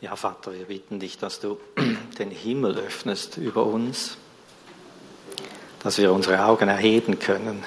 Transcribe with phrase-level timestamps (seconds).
[0.00, 1.58] Ja, Vater, wir bitten dich, dass du
[2.18, 4.16] den Himmel öffnest über uns,
[5.82, 7.64] dass wir unsere Augen erheben können.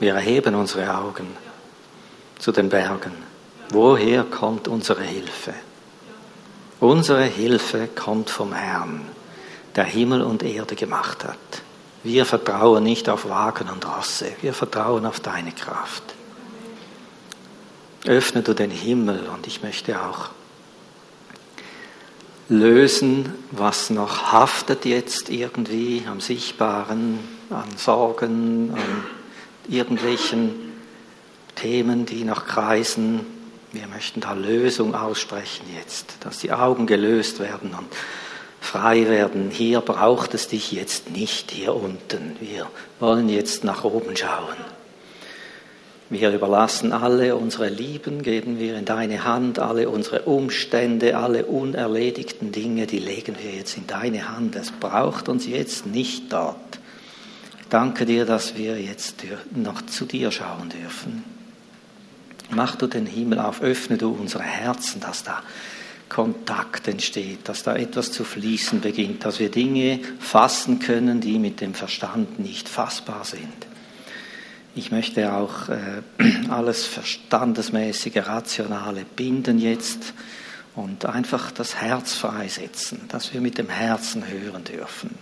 [0.00, 1.36] Wir erheben unsere Augen
[2.38, 3.12] zu den Bergen.
[3.68, 5.52] Woher kommt unsere Hilfe?
[6.80, 9.02] Unsere Hilfe kommt vom Herrn,
[9.76, 11.36] der Himmel und Erde gemacht hat.
[12.02, 16.14] Wir vertrauen nicht auf Wagen und Rosse, wir vertrauen auf deine Kraft.
[18.08, 20.30] Öffne du den Himmel und ich möchte auch
[22.48, 27.18] lösen, was noch haftet jetzt irgendwie am Sichtbaren,
[27.50, 29.04] an Sorgen, an
[29.68, 30.54] irgendwelchen
[31.54, 33.26] Themen, die noch kreisen.
[33.72, 37.88] Wir möchten da Lösung aussprechen jetzt, dass die Augen gelöst werden und
[38.58, 39.50] frei werden.
[39.50, 42.36] Hier braucht es dich jetzt nicht, hier unten.
[42.40, 44.77] Wir wollen jetzt nach oben schauen.
[46.10, 52.50] Wir überlassen alle unsere Lieben, geben wir in deine Hand, alle unsere Umstände, alle unerledigten
[52.50, 54.56] Dinge, die legen wir jetzt in deine Hand.
[54.56, 56.56] Es braucht uns jetzt nicht dort.
[57.68, 59.22] Danke dir, dass wir jetzt
[59.54, 61.24] noch zu dir schauen dürfen.
[62.50, 65.42] Mach du den Himmel auf, öffne du unsere Herzen, dass da
[66.08, 71.60] Kontakt entsteht, dass da etwas zu fließen beginnt, dass wir Dinge fassen können, die mit
[71.60, 73.67] dem Verstand nicht fassbar sind.
[74.78, 76.02] Ich möchte auch äh,
[76.50, 80.14] alles Verstandesmäßige, Rationale binden jetzt
[80.76, 85.18] und einfach das Herz freisetzen, dass wir mit dem Herzen hören dürfen.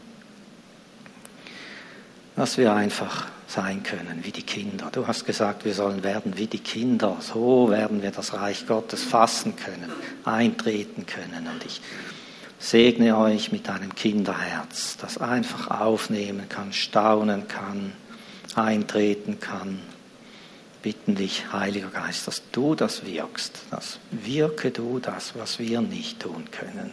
[2.37, 4.91] Dass wir einfach sein können wie die Kinder.
[4.93, 7.17] Du hast gesagt, wir sollen werden wie die Kinder.
[7.21, 9.91] So werden wir das Reich Gottes fassen können,
[10.27, 11.49] eintreten können.
[11.51, 11.81] Und ich
[12.59, 17.93] segne euch mit einem Kinderherz, das einfach aufnehmen kann, staunen kann
[18.57, 19.81] eintreten kann.
[20.83, 26.21] Bitten dich, Heiliger Geist, dass du das wirkst, dass wirke du das, was wir nicht
[26.21, 26.91] tun können.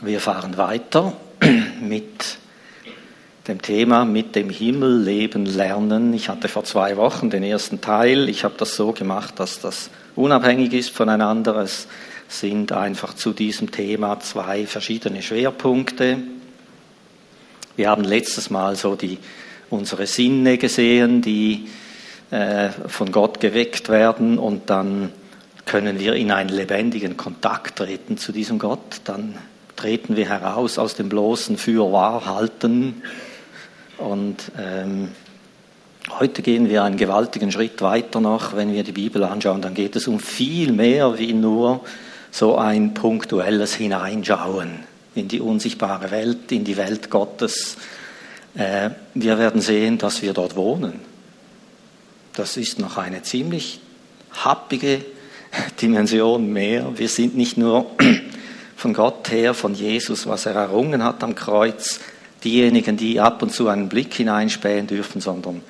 [0.00, 1.16] Wir fahren weiter
[1.80, 2.38] mit
[3.48, 6.12] dem Thema mit dem Himmel leben lernen.
[6.12, 8.28] Ich hatte vor zwei Wochen den ersten Teil.
[8.28, 11.56] Ich habe das so gemacht, dass das unabhängig ist voneinander.
[11.56, 11.88] Es
[12.28, 16.18] sind einfach zu diesem Thema zwei verschiedene Schwerpunkte.
[17.76, 19.18] Wir haben letztes Mal so die,
[19.70, 21.68] unsere Sinne gesehen, die
[22.30, 25.12] äh, von Gott geweckt werden und dann
[25.64, 29.00] können wir in einen lebendigen Kontakt treten zu diesem Gott.
[29.04, 29.34] Dann
[29.76, 33.02] treten wir heraus aus dem bloßen Fürwahrhalten
[33.98, 35.08] und ähm,
[36.18, 39.94] Heute gehen wir einen gewaltigen Schritt weiter noch, wenn wir die Bibel anschauen, dann geht
[39.94, 41.82] es um viel mehr wie nur
[42.30, 44.80] so ein punktuelles Hineinschauen
[45.14, 47.76] in die unsichtbare Welt, in die Welt Gottes.
[48.54, 51.00] Äh, wir werden sehen, dass wir dort wohnen.
[52.34, 53.80] Das ist noch eine ziemlich
[54.32, 55.04] happige
[55.82, 56.96] Dimension mehr.
[56.96, 57.90] Wir sind nicht nur
[58.76, 62.00] von Gott her, von Jesus, was er errungen hat am Kreuz,
[62.44, 65.62] diejenigen, die ab und zu einen Blick hineinspähen dürfen, sondern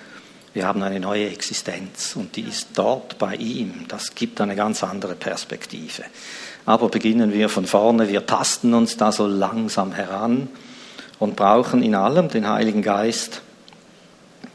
[0.55, 3.85] wir haben eine neue Existenz und die ist dort bei ihm.
[3.89, 6.05] Das gibt eine ganz andere Perspektive.
[6.67, 10.49] Aber beginnen wir von vorne, wir tasten uns da so langsam heran
[11.19, 13.43] und brauchen in allem den Heiligen Geist,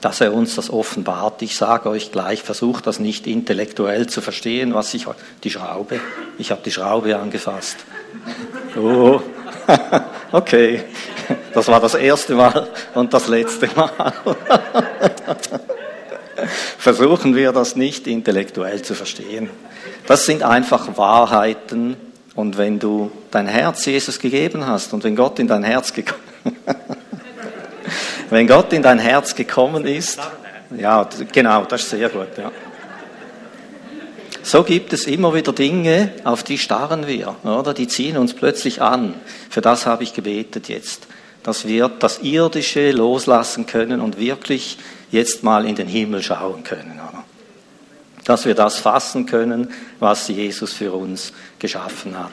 [0.01, 1.41] dass er uns das offenbart.
[1.41, 5.07] Ich sage euch gleich, versucht das nicht intellektuell zu verstehen, was ich
[5.43, 5.99] die Schraube,
[6.37, 7.77] ich habe die Schraube angefasst.
[8.75, 9.21] Oh,
[10.31, 10.83] okay,
[11.53, 14.13] das war das erste Mal und das letzte Mal.
[16.77, 19.49] Versuchen wir das nicht intellektuell zu verstehen.
[20.07, 21.95] Das sind einfach Wahrheiten.
[22.35, 26.21] Und wenn du dein Herz Jesus gegeben hast und wenn Gott in dein Herz gekommen
[28.29, 30.19] wenn Gott in dein Herz gekommen ist,
[30.77, 32.51] ja, genau, das ist sehr gut, ja.
[34.41, 37.73] So gibt es immer wieder Dinge, auf die starren wir, oder?
[37.73, 39.13] Die ziehen uns plötzlich an.
[39.49, 41.07] Für das habe ich gebetet jetzt,
[41.43, 44.79] dass wir das Irdische loslassen können und wirklich
[45.13, 46.99] jetzt mal in den Himmel schauen können.
[48.25, 49.69] Dass wir das fassen können,
[49.99, 52.31] was Jesus für uns geschaffen hat.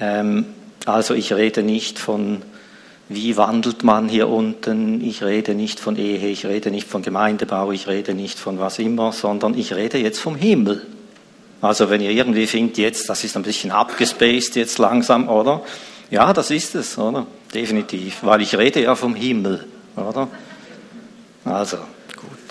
[0.00, 0.46] Ähm,
[0.86, 2.42] also ich rede nicht von,
[3.08, 7.72] wie wandelt man hier unten, ich rede nicht von Ehe, ich rede nicht von Gemeindebau,
[7.72, 10.86] ich rede nicht von was immer, sondern ich rede jetzt vom Himmel.
[11.60, 15.62] Also wenn ihr irgendwie findet, jetzt, das ist ein bisschen abgespaced jetzt langsam, oder?
[16.10, 17.26] Ja, das ist es, oder?
[17.52, 20.28] Definitiv, weil ich rede ja vom Himmel, oder?
[21.44, 21.78] Also,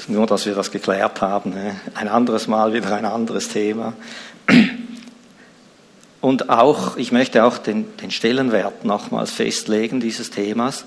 [0.08, 1.52] nur, dass wir das geklärt haben.
[1.52, 1.76] Ne?
[1.96, 3.94] Ein anderes Mal wieder ein anderes Thema.
[6.22, 10.86] Und auch, ich möchte auch den, den Stellenwert nochmals festlegen dieses Themas.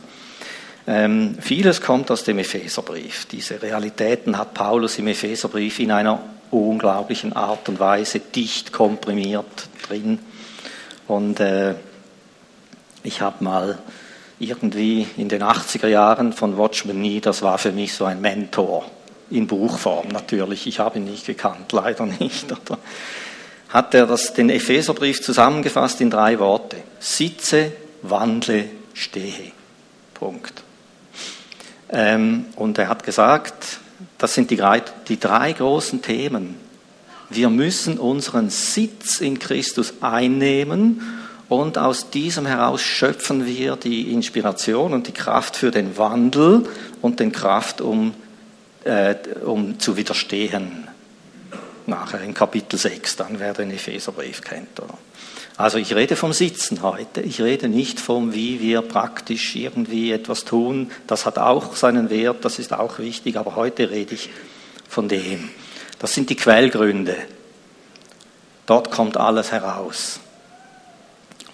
[0.86, 3.26] Ähm, vieles kommt aus dem Epheserbrief.
[3.26, 10.20] Diese Realitäten hat Paulus im Epheserbrief in einer unglaublichen Art und Weise dicht komprimiert drin.
[11.08, 11.74] Und äh,
[13.02, 13.78] ich habe mal
[14.38, 18.84] irgendwie in den 80er Jahren von Watchman Nee, das war für mich so ein Mentor
[19.30, 20.66] in Buchform natürlich.
[20.66, 22.50] Ich habe ihn nicht gekannt, leider nicht.
[22.52, 22.78] Oder?
[23.70, 26.76] Hat er das, den Epheserbrief zusammengefasst in drei Worte.
[27.00, 27.72] Sitze,
[28.02, 29.52] wandle, stehe.
[30.14, 30.62] Punkt.
[31.88, 33.78] Ähm, und er hat gesagt,
[34.18, 34.60] das sind die
[35.08, 36.56] die drei großen Themen.
[37.28, 41.00] Wir müssen unseren Sitz in Christus einnehmen
[41.48, 46.68] und aus diesem heraus schöpfen wir die Inspiration und die Kraft für den Wandel
[47.02, 48.14] und den Kraft, um,
[48.84, 49.14] äh,
[49.44, 50.88] um zu widerstehen.
[51.86, 54.80] Nachher in Kapitel 6, dann wer den Epheserbrief kennt.
[54.80, 54.98] Oder?
[55.56, 60.44] Also ich rede vom Sitzen heute, ich rede nicht vom, wie wir praktisch irgendwie etwas
[60.44, 60.90] tun.
[61.06, 64.28] Das hat auch seinen Wert, das ist auch wichtig, aber heute rede ich
[64.88, 65.48] von dem.
[65.98, 67.16] Das sind die Quellgründe.
[68.66, 70.20] Dort kommt alles heraus,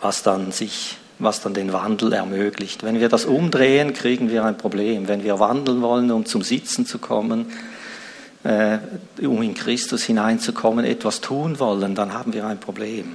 [0.02, 2.82] was dann sich was dann den Wandel ermöglicht.
[2.82, 5.06] Wenn wir das umdrehen, kriegen wir ein Problem.
[5.06, 7.52] Wenn wir wandeln wollen, um zum Sitzen zu kommen,
[8.42, 8.78] äh,
[9.24, 13.14] um in Christus hineinzukommen, etwas tun wollen, dann haben wir ein Problem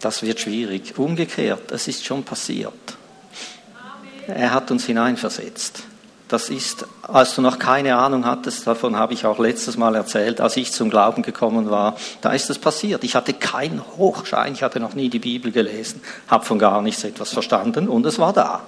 [0.00, 0.98] das wird schwierig.
[0.98, 2.72] Umgekehrt, es ist schon passiert.
[4.26, 5.82] Er hat uns hineinversetzt.
[6.28, 10.42] Das ist, als du noch keine Ahnung hattest, davon habe ich auch letztes Mal erzählt,
[10.42, 13.02] als ich zum Glauben gekommen war, da ist es passiert.
[13.02, 17.02] Ich hatte keinen Hochschein, ich hatte noch nie die Bibel gelesen, habe von gar nichts
[17.02, 18.60] etwas verstanden und es war da.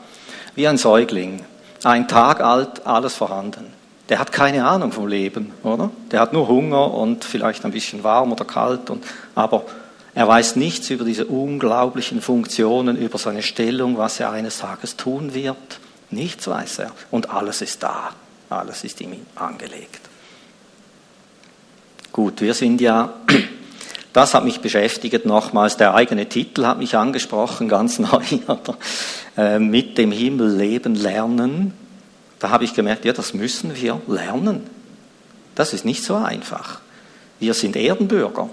[0.55, 1.45] Wie ein Säugling,
[1.85, 3.67] ein Tag alt, alles vorhanden.
[4.09, 5.91] Der hat keine Ahnung vom Leben, oder?
[6.11, 9.05] Der hat nur Hunger und vielleicht ein bisschen warm oder kalt, und,
[9.35, 9.65] aber
[10.15, 15.35] er weiß nichts über diese unglaublichen Funktionen, über seine Stellung, was er eines Tages tun
[15.35, 15.57] wird.
[16.11, 16.93] Nichts weiß er.
[17.11, 18.11] Und alles ist da.
[18.49, 20.01] Alles ist ihm angelegt.
[22.13, 23.15] Gut, wir sind ja,
[24.13, 28.23] das hat mich beschäftigt nochmals, der eigene Titel hat mich angesprochen, ganz neu?
[29.37, 31.73] Äh, mit dem Himmel leben lernen.
[32.41, 34.67] Da habe ich gemerkt, ja, das müssen wir lernen.
[35.55, 36.81] Das ist nicht so einfach.
[37.39, 38.49] Wir sind Erdenbürger.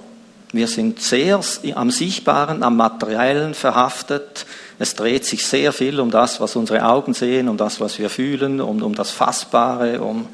[0.51, 1.41] Wir sind sehr
[1.75, 4.45] am Sichtbaren, am Materiellen verhaftet.
[4.79, 8.09] Es dreht sich sehr viel um das, was unsere Augen sehen, um das, was wir
[8.09, 10.27] fühlen, um, um das Fassbare, um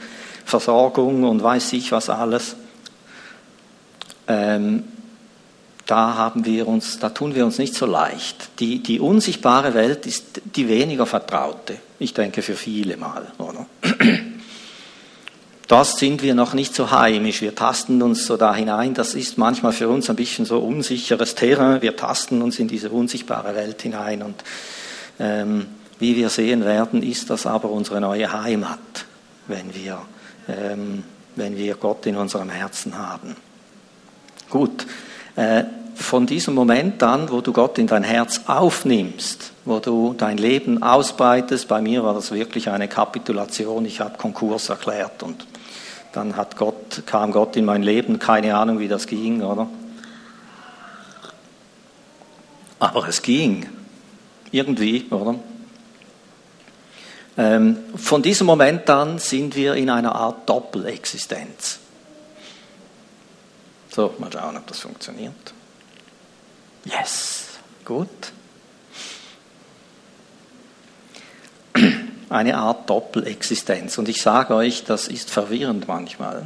[0.46, 2.56] Versorgung und weiß ich was alles.
[4.28, 4.84] Ähm,
[5.86, 8.60] da haben wir uns, da tun wir uns nicht so leicht.
[8.60, 11.78] Die, die unsichtbare Welt ist die weniger vertraute.
[12.00, 13.66] Ich denke für viele mal, oder?
[15.68, 17.42] Das sind wir noch nicht so heimisch.
[17.42, 18.94] Wir tasten uns so da hinein.
[18.94, 21.82] Das ist manchmal für uns ein bisschen so unsicheres Terrain.
[21.82, 24.24] Wir tasten uns in diese unsichtbare Welt hinein.
[24.24, 24.44] Und
[25.20, 25.68] ähm,
[26.00, 29.06] wie wir sehen werden, ist das aber unsere neue Heimat,
[29.48, 30.02] wenn wir,
[30.50, 31.04] ähm,
[31.36, 33.36] wenn wir Gott in unserem Herzen haben.
[34.50, 34.86] Gut,
[35.36, 35.64] äh,
[35.96, 40.84] von diesem Moment an, wo du Gott in dein Herz aufnimmst, wo du dein Leben
[40.84, 45.46] ausbreitest, bei mir war das wirklich eine Kapitulation, ich habe Konkurs erklärt und
[46.14, 49.68] dann hat Gott, kam Gott in mein Leben, keine Ahnung, wie das ging, oder?
[52.80, 53.68] Aber es ging.
[54.52, 55.36] Irgendwie, oder?
[57.36, 61.80] Ähm, von diesem Moment an sind wir in einer Art Doppelexistenz.
[63.90, 65.54] So, mal schauen, ob das funktioniert.
[66.86, 67.48] Yes,
[67.86, 68.10] gut.
[72.30, 73.98] Eine Art Doppelexistenz.
[73.98, 76.44] Und ich sage euch, das ist verwirrend manchmal.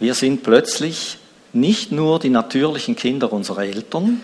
[0.00, 1.18] Wir sind plötzlich
[1.52, 4.20] nicht nur die natürlichen Kinder unserer Eltern,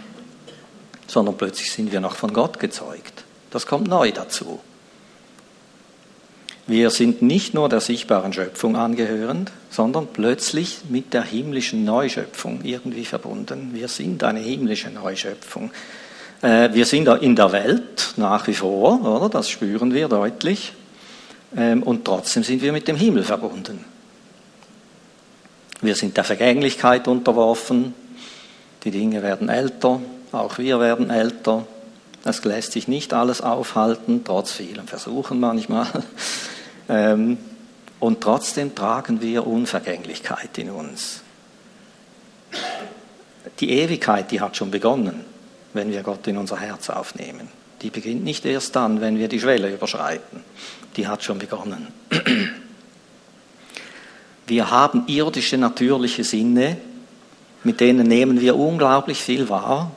[1.07, 3.25] sondern plötzlich sind wir noch von Gott gezeugt.
[3.51, 4.61] Das kommt neu dazu.
[6.67, 13.05] Wir sind nicht nur der sichtbaren Schöpfung angehörend, sondern plötzlich mit der himmlischen Neuschöpfung irgendwie
[13.05, 13.71] verbunden.
[13.73, 15.73] Wir sind eine himmlische Neuschöpfung.
[16.43, 19.29] Äh, wir sind in der Welt nach wie vor, oder?
[19.29, 20.73] das spüren wir deutlich.
[21.57, 23.85] Ähm, und trotzdem sind wir mit dem Himmel verbunden.
[25.83, 27.95] Wir sind der Vergänglichkeit unterworfen.
[28.85, 30.01] Die Dinge werden älter,
[30.33, 31.67] auch wir werden älter.
[32.25, 35.87] Es lässt sich nicht alles aufhalten, trotz vielen Versuchen manchmal.
[36.89, 37.39] Ähm,
[38.01, 41.21] und trotzdem tragen wir Unvergänglichkeit in uns.
[43.61, 45.25] Die Ewigkeit, die hat schon begonnen
[45.73, 47.49] wenn wir Gott in unser Herz aufnehmen.
[47.83, 50.43] Die beginnt nicht erst dann, wenn wir die Schwelle überschreiten.
[50.97, 51.89] Die hat schon begonnen.
[54.47, 56.77] Wir haben irdische, natürliche Sinne,
[57.63, 59.93] mit denen nehmen wir unglaublich viel wahr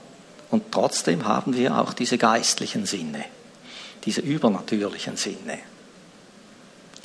[0.52, 3.26] und trotzdem haben wir auch diese geistlichen Sinne.
[4.06, 5.58] diese übernatürlichen Sinne.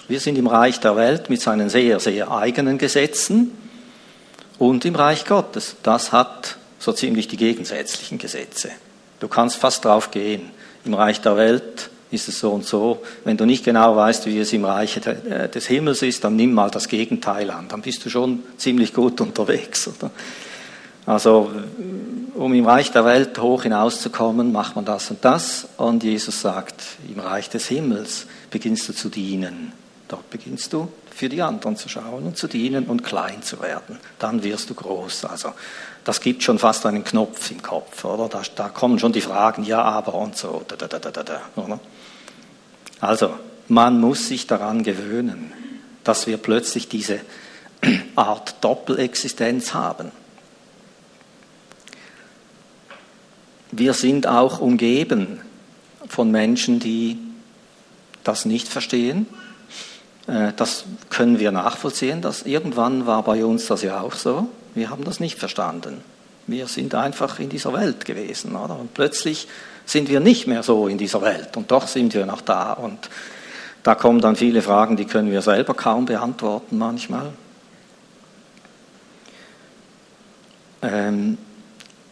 [0.09, 3.53] Wir sind im Reich der Welt mit seinen sehr, sehr eigenen Gesetzen
[4.59, 5.77] und im Reich Gottes.
[5.83, 8.71] Das hat so ziemlich die gegensätzlichen Gesetze.
[9.21, 10.51] Du kannst fast drauf gehen.
[10.85, 13.03] Im Reich der Welt ist es so und so.
[13.25, 16.55] Wenn du nicht genau weißt, wie es im Reich äh, des Himmels ist, dann nimm
[16.55, 17.69] mal das Gegenteil an.
[17.69, 19.89] Dann bist du schon ziemlich gut unterwegs.
[19.89, 20.11] Oder?
[21.05, 21.51] Also,
[22.35, 25.67] um im Reich der Welt hoch hinauszukommen, macht man das und das.
[25.77, 29.73] Und Jesus sagt, im Reich des Himmels beginnst du zu dienen.
[30.07, 33.99] Dort beginnst du für die anderen zu schauen und zu dienen und klein zu werden.
[34.21, 35.25] Dann wirst du groß.
[35.25, 35.53] Also
[36.05, 38.29] das gibt schon fast einen Knopf im Kopf, oder?
[38.29, 40.65] Da, da kommen schon die Fragen, ja, aber und so.
[40.69, 41.41] Da, da?
[43.01, 43.35] Also
[43.67, 45.53] man muss sich daran gewöhnen,
[46.05, 47.19] dass wir plötzlich diese
[48.15, 50.13] Art Doppelexistenz haben.
[53.73, 55.41] Wir sind auch umgeben
[56.09, 57.19] von Menschen, die
[58.23, 59.27] das nicht verstehen,
[60.29, 62.21] das können wir nachvollziehen.
[62.21, 64.49] Dass irgendwann war bei uns das ja auch so.
[64.75, 66.03] Wir haben das nicht verstanden.
[66.47, 68.55] Wir sind einfach in dieser Welt gewesen.
[68.55, 68.79] Oder?
[68.79, 69.49] Und plötzlich
[69.87, 71.57] sind wir nicht mehr so in dieser Welt.
[71.57, 72.75] Und doch sind wir noch da.
[72.75, 73.09] Und
[73.83, 77.33] da kommen dann viele Fragen, die können wir selber kaum beantworten manchmal.
[80.83, 81.39] Ähm,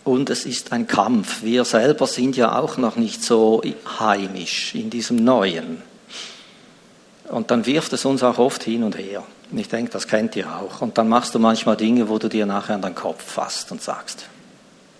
[0.04, 1.42] und es ist ein Kampf.
[1.42, 3.62] Wir selber sind ja auch noch nicht so
[3.98, 5.82] heimisch in diesem Neuen.
[7.28, 9.24] Und dann wirft es uns auch oft hin und her.
[9.50, 10.80] Und ich denke, das kennt ihr auch.
[10.80, 13.82] Und dann machst du manchmal Dinge, wo du dir nachher an den Kopf fasst und
[13.82, 14.26] sagst,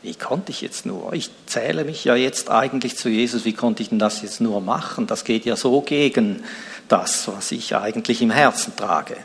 [0.03, 1.13] wie konnte ich jetzt nur?
[1.15, 4.61] Ich zähle mich ja jetzt eigentlich zu Jesus, wie konnte ich denn das jetzt nur
[4.61, 5.07] machen?
[5.07, 6.45] Das geht ja so gegen
[6.89, 9.17] das, was ich eigentlich im Herzen trage.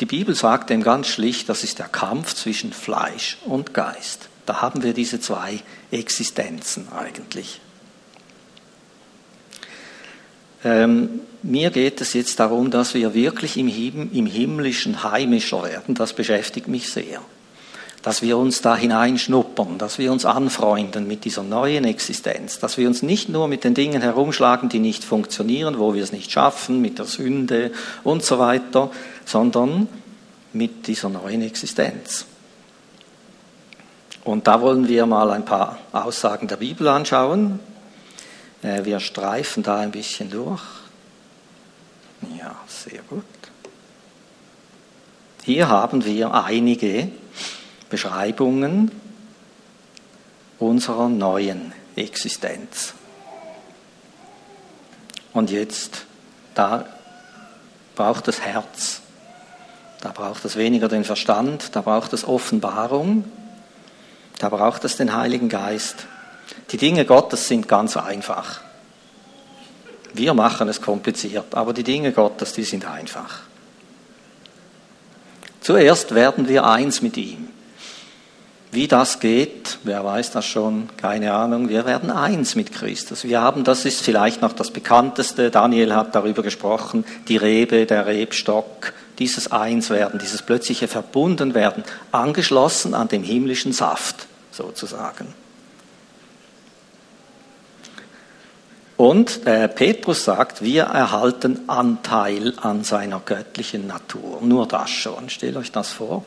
[0.00, 4.28] Die Bibel sagt dem ganz schlicht, das ist der Kampf zwischen Fleisch und Geist.
[4.44, 5.60] Da haben wir diese zwei
[5.92, 7.60] Existenzen eigentlich.
[10.64, 15.94] Ähm, mir geht es jetzt darum, dass wir wirklich im, im Himmlischen heimischer werden.
[15.94, 17.20] Das beschäftigt mich sehr.
[18.00, 22.88] Dass wir uns da hineinschnuppern, dass wir uns anfreunden mit dieser neuen Existenz, dass wir
[22.88, 26.80] uns nicht nur mit den Dingen herumschlagen, die nicht funktionieren, wo wir es nicht schaffen,
[26.80, 27.70] mit der Sünde
[28.02, 28.90] und so weiter,
[29.26, 29.88] sondern
[30.54, 32.26] mit dieser neuen Existenz.
[34.24, 37.60] Und da wollen wir mal ein paar Aussagen der Bibel anschauen.
[38.64, 40.62] Äh, wir streifen da ein bisschen durch.
[42.38, 43.24] Ja, sehr gut.
[45.44, 47.08] Hier haben wir einige
[47.90, 48.90] Beschreibungen
[50.58, 52.94] unserer neuen Existenz.
[55.34, 56.06] Und jetzt,
[56.54, 56.86] da
[57.94, 59.02] braucht es Herz,
[60.00, 63.24] da braucht es weniger den Verstand, da braucht es Offenbarung,
[64.38, 66.06] da braucht es den Heiligen Geist.
[66.70, 68.60] Die Dinge Gottes sind ganz einfach.
[70.12, 73.40] Wir machen es kompliziert, aber die Dinge Gottes, die sind einfach.
[75.60, 77.48] Zuerst werden wir eins mit ihm.
[78.70, 81.68] Wie das geht, wer weiß das schon, keine Ahnung.
[81.68, 83.22] Wir werden eins mit Christus.
[83.22, 88.06] Wir haben, das ist vielleicht noch das bekannteste, Daniel hat darüber gesprochen, die Rebe, der
[88.06, 95.43] Rebstock, dieses Einswerden, dieses plötzliche Verbundenwerden, angeschlossen an dem himmlischen Saft sozusagen.
[98.96, 104.40] Und äh, Petrus sagt, wir erhalten Anteil an seiner göttlichen Natur.
[104.42, 105.30] Nur das schon.
[105.30, 106.24] Stellt euch das vor.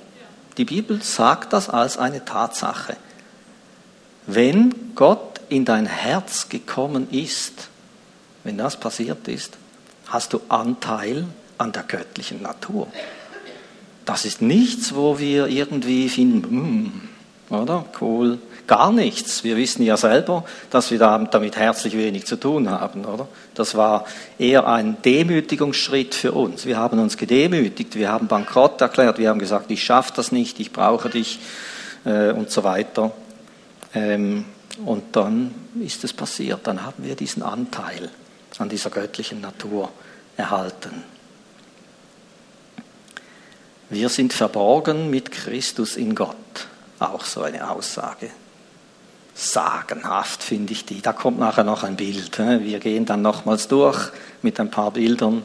[0.57, 2.97] Die Bibel sagt das als eine Tatsache.
[4.25, 7.69] Wenn Gott in dein Herz gekommen ist,
[8.43, 9.57] wenn das passiert ist,
[10.07, 11.25] hast du Anteil
[11.57, 12.87] an der göttlichen Natur.
[14.05, 16.55] Das ist nichts, wo wir irgendwie finden,
[17.49, 17.85] mm, oder?
[17.99, 19.43] Cool, gar nichts.
[19.43, 23.27] Wir wissen ja selber, dass wir damit herzlich wenig zu tun haben, oder?
[23.55, 24.05] Das war
[24.37, 26.65] eher ein Demütigungsschritt für uns.
[26.65, 30.59] Wir haben uns gedemütigt, wir haben Bankrott erklärt, wir haben gesagt, ich schaffe das nicht,
[30.59, 31.39] ich brauche dich
[32.05, 33.11] äh, und so weiter.
[33.95, 34.45] Ähm,
[34.85, 38.09] und dann ist es passiert, dann haben wir diesen Anteil
[38.59, 39.89] an dieser göttlichen Natur
[40.35, 41.03] erhalten.
[43.89, 46.35] Wir sind verborgen mit Christus in Gott.
[46.99, 48.29] Auch so eine Aussage
[49.37, 51.01] sagenhaft, finde ich die.
[51.01, 52.39] Da kommt nachher noch ein Bild.
[52.39, 55.43] Wir gehen dann nochmals durch mit ein paar Bildern.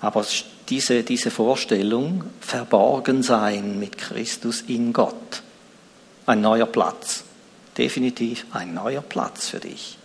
[0.00, 0.24] Aber
[0.68, 5.42] diese, diese Vorstellung, verborgen sein mit Christus in Gott,
[6.26, 7.24] ein neuer Platz,
[7.76, 9.98] definitiv ein neuer Platz für dich.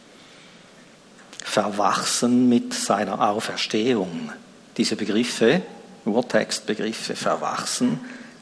[1.43, 4.31] Verwachsen mit seiner Auferstehung.
[4.75, 5.61] Diese Begriffe,
[6.05, 7.99] Urtextbegriffe, verwachsen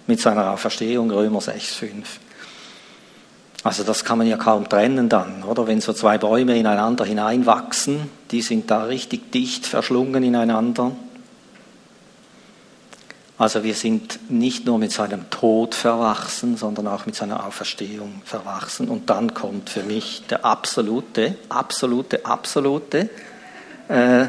[0.08, 2.20] mit seiner Auferstehung, Römer 6, 5
[3.64, 5.68] Also das kann man ja kaum trennen dann, oder?
[5.68, 10.92] Wenn so zwei Bäume ineinander hineinwachsen, die sind da richtig dicht verschlungen ineinander.
[13.38, 18.88] Also wir sind nicht nur mit seinem Tod verwachsen, sondern auch mit seiner Auferstehung verwachsen.
[18.88, 23.10] Und dann kommt für mich der absolute, absolute, absolute,
[23.88, 24.26] äh,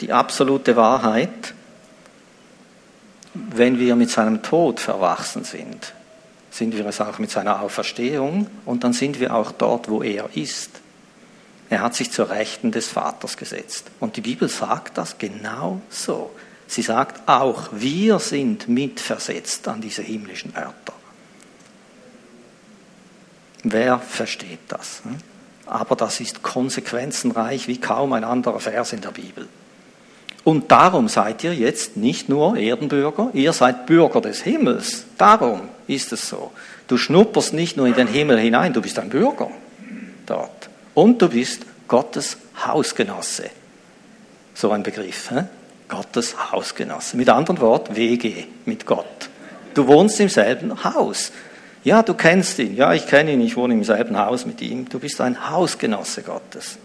[0.00, 1.54] die absolute Wahrheit,
[3.32, 5.94] wenn wir mit seinem Tod verwachsen sind,
[6.56, 10.28] sind wir es auch mit seiner Auferstehung und dann sind wir auch dort, wo er
[10.34, 10.80] ist.
[11.68, 13.90] Er hat sich zur Rechten des Vaters gesetzt.
[14.00, 16.30] Und die Bibel sagt das genau so.
[16.68, 20.94] Sie sagt auch, wir sind mitversetzt an diese himmlischen Örter.
[23.62, 25.02] Wer versteht das?
[25.66, 29.48] Aber das ist konsequenzenreich wie kaum ein anderer Vers in der Bibel.
[30.46, 35.04] Und darum seid ihr jetzt nicht nur Erdenbürger, ihr seid Bürger des Himmels.
[35.18, 36.52] Darum ist es so.
[36.86, 39.50] Du schnupperst nicht nur in den Himmel hinein, du bist ein Bürger
[40.24, 40.68] dort.
[40.94, 43.50] Und du bist Gottes Hausgenosse.
[44.54, 45.30] So ein Begriff.
[45.30, 45.40] He?
[45.88, 47.16] Gottes Hausgenosse.
[47.16, 49.28] Mit anderen Worten, WG mit Gott.
[49.74, 51.32] Du wohnst im selben Haus.
[51.82, 52.76] Ja, du kennst ihn.
[52.76, 54.88] Ja, ich kenne ihn, ich wohne im selben Haus mit ihm.
[54.88, 56.78] Du bist ein Hausgenosse Gottes.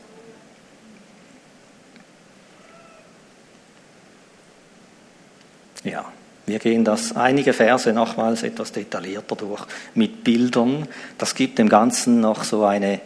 [5.84, 6.06] Ja,
[6.46, 10.88] wir gehen das einige Verse nochmals etwas detaillierter durch mit Bildern.
[11.18, 13.02] Das gibt dem Ganzen noch so eine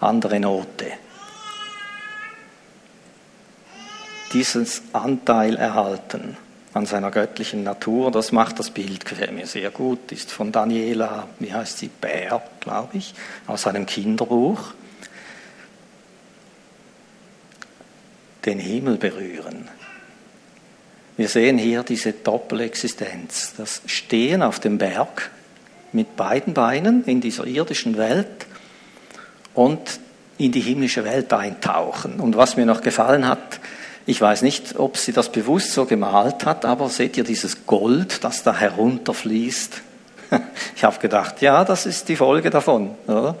[0.00, 0.86] andere Note.
[4.32, 6.36] Dieses Anteil erhalten
[6.72, 11.54] an seiner göttlichen Natur, das macht das Bild, mir sehr gut, ist von Daniela, wie
[11.54, 13.14] heißt sie, Bär, glaube ich,
[13.46, 14.74] aus einem Kinderbuch.
[18.44, 19.68] Den Himmel berühren,
[21.16, 25.30] wir sehen hier diese Doppelexistenz, das Stehen auf dem Berg
[25.92, 28.46] mit beiden Beinen in dieser irdischen Welt
[29.54, 30.00] und
[30.38, 32.18] in die himmlische Welt eintauchen.
[32.18, 33.60] Und was mir noch gefallen hat,
[34.06, 38.22] ich weiß nicht, ob sie das bewusst so gemalt hat, aber seht ihr dieses Gold,
[38.24, 39.80] das da herunterfließt?
[40.74, 42.90] Ich habe gedacht, ja, das ist die Folge davon.
[43.06, 43.36] Oder?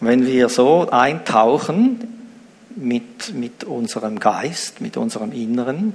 [0.00, 2.28] Wenn wir so eintauchen
[2.74, 5.94] mit, mit unserem Geist, mit unserem Inneren,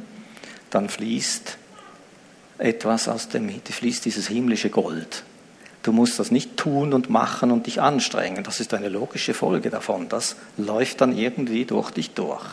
[0.72, 1.58] dann fließt
[2.58, 5.24] etwas aus dem, fließt dieses himmlische Gold.
[5.84, 8.44] Du musst das nicht tun und machen und dich anstrengen.
[8.44, 10.10] Das ist eine logische Folge davon.
[10.10, 12.46] Das läuft dann irgendwie durch dich durch.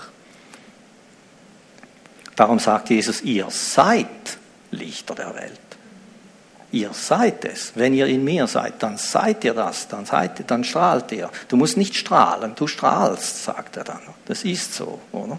[2.37, 4.07] Darum sagt Jesus, ihr seid
[4.70, 5.61] Lichter der Welt.
[6.70, 7.72] Ihr seid es.
[7.74, 11.31] Wenn ihr in mir seid, dann seid ihr das, dann, seid dann strahlt ihr.
[11.48, 14.00] Du musst nicht strahlen, du strahlst, sagt er dann.
[14.26, 15.38] Das ist so, oder?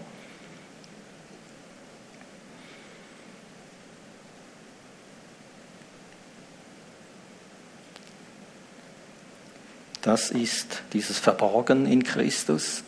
[10.02, 12.82] Das ist dieses Verborgen in Christus.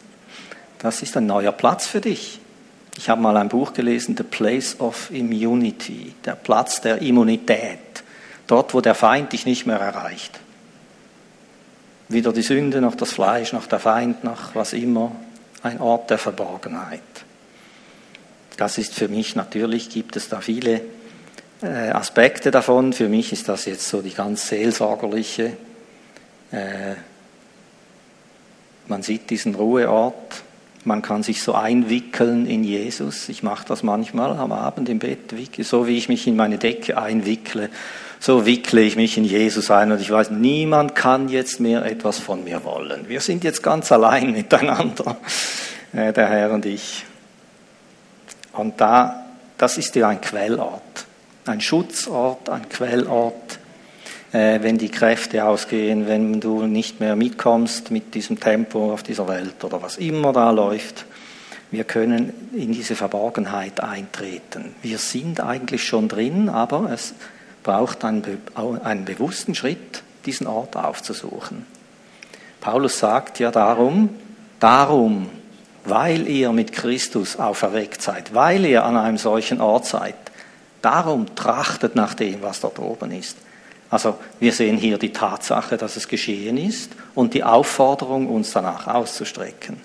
[0.78, 2.40] Das ist ein neuer Platz für dich.
[2.96, 7.78] Ich habe mal ein Buch gelesen, The Place of Immunity, der Platz der Immunität.
[8.46, 10.40] Dort, wo der Feind dich nicht mehr erreicht.
[12.08, 15.12] Weder die Sünde, noch das Fleisch, noch der Feind, noch was immer.
[15.62, 17.00] Ein Ort der Verborgenheit.
[18.56, 20.82] Das ist für mich natürlich, gibt es da viele
[21.62, 22.92] äh, Aspekte davon.
[22.92, 25.56] Für mich ist das jetzt so die ganz seelsorgerliche
[26.52, 26.94] äh,
[28.86, 30.42] man sieht diesen Ruheort,
[30.84, 33.28] man kann sich so einwickeln in Jesus.
[33.28, 37.00] Ich mache das manchmal am Abend im Bett, so wie ich mich in meine Decke
[37.00, 37.70] einwickle,
[38.18, 42.18] so wickle ich mich in Jesus ein und ich weiß, niemand kann jetzt mehr etwas
[42.18, 43.08] von mir wollen.
[43.08, 45.16] Wir sind jetzt ganz allein miteinander,
[45.92, 47.04] äh, der Herr und ich.
[48.52, 49.24] Und da,
[49.58, 51.06] das ist ja ein Quellort,
[51.46, 53.58] ein Schutzort, ein Quellort
[54.32, 59.62] wenn die Kräfte ausgehen, wenn du nicht mehr mitkommst mit diesem Tempo auf dieser Welt
[59.62, 61.04] oder was immer da läuft.
[61.70, 64.74] Wir können in diese Verborgenheit eintreten.
[64.80, 67.14] Wir sind eigentlich schon drin, aber es
[67.62, 68.22] braucht einen,
[68.82, 71.66] einen bewussten Schritt, diesen Ort aufzusuchen.
[72.60, 74.10] Paulus sagt ja darum,
[74.60, 75.28] darum,
[75.84, 80.14] weil ihr mit Christus auferweckt seid, weil ihr an einem solchen Ort seid,
[80.80, 83.36] darum trachtet nach dem, was dort oben ist.
[83.92, 88.86] Also wir sehen hier die Tatsache, dass es geschehen ist und die Aufforderung, uns danach
[88.86, 89.78] auszustrecken.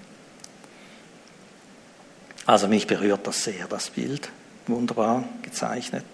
[2.45, 4.29] Also mich berührt das sehr, das Bild.
[4.65, 6.05] Wunderbar gezeichnet.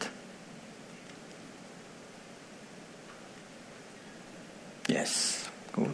[4.87, 5.93] Yes, gut.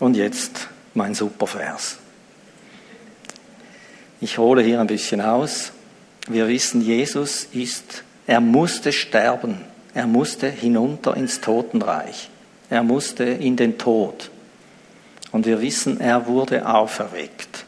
[0.00, 1.98] Und jetzt mein Supervers.
[4.20, 5.70] Ich hole hier ein bisschen aus.
[6.26, 9.64] Wir wissen, Jesus ist er musste sterben.
[9.94, 12.28] Er musste hinunter ins Totenreich.
[12.68, 14.30] Er musste in den Tod.
[15.32, 17.64] Und wir wissen, er wurde auferweckt.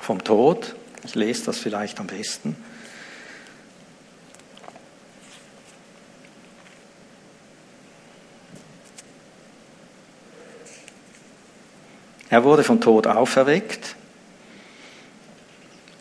[0.00, 2.56] Vom Tod, ich lese das vielleicht am besten,
[12.30, 13.96] Er wurde vom Tod auferweckt.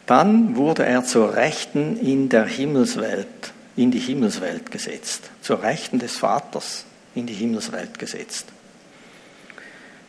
[0.07, 5.29] Dann wurde er zur Rechten in der Himmelswelt, in die Himmelswelt gesetzt.
[5.41, 8.47] Zur Rechten des Vaters in die Himmelswelt gesetzt.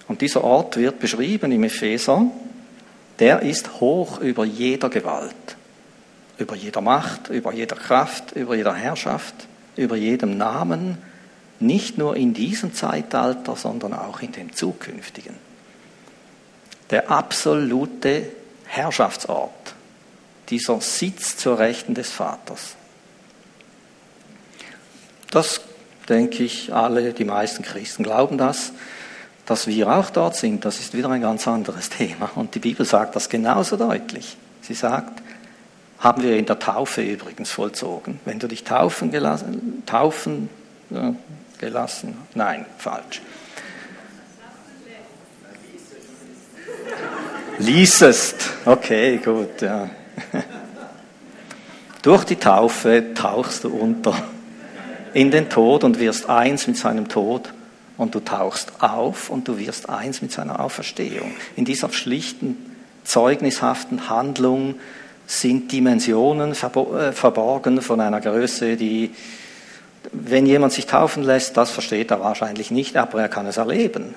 [0.06, 2.26] Und dieser Ort wird beschrieben im Epheser.
[3.18, 5.34] Der ist hoch über jeder Gewalt,
[6.38, 9.34] über jeder Macht, über jeder Kraft, über jeder Herrschaft,
[9.76, 10.96] über jedem Namen,
[11.60, 15.34] nicht nur in diesem Zeitalter, sondern auch in dem zukünftigen
[16.90, 18.30] der absolute
[18.64, 19.74] Herrschaftsort,
[20.48, 22.74] dieser Sitz zur Rechten des Vaters.
[25.30, 25.60] Das
[26.08, 28.72] denke ich, alle, die meisten Christen glauben das.
[29.46, 32.30] Dass wir auch dort sind, das ist wieder ein ganz anderes Thema.
[32.34, 34.36] Und die Bibel sagt das genauso deutlich.
[34.62, 35.22] Sie sagt,
[35.98, 38.20] haben wir in der Taufe übrigens vollzogen.
[38.24, 40.48] Wenn du dich taufen gelassen, taufen
[40.90, 41.14] ja,
[41.58, 43.20] gelassen, nein, falsch.
[47.58, 48.50] Ließest.
[48.66, 49.90] Okay, gut, ja.
[52.02, 54.14] Durch die Taufe tauchst du unter
[55.14, 57.52] in den Tod und wirst eins mit seinem Tod
[57.96, 61.32] und du tauchst auf und du wirst eins mit seiner Auferstehung.
[61.56, 62.56] In dieser schlichten,
[63.04, 64.76] zeugnishaften Handlung
[65.26, 69.14] sind Dimensionen äh, verborgen von einer Größe, die,
[70.12, 74.14] wenn jemand sich taufen lässt, das versteht er wahrscheinlich nicht, aber er kann es erleben.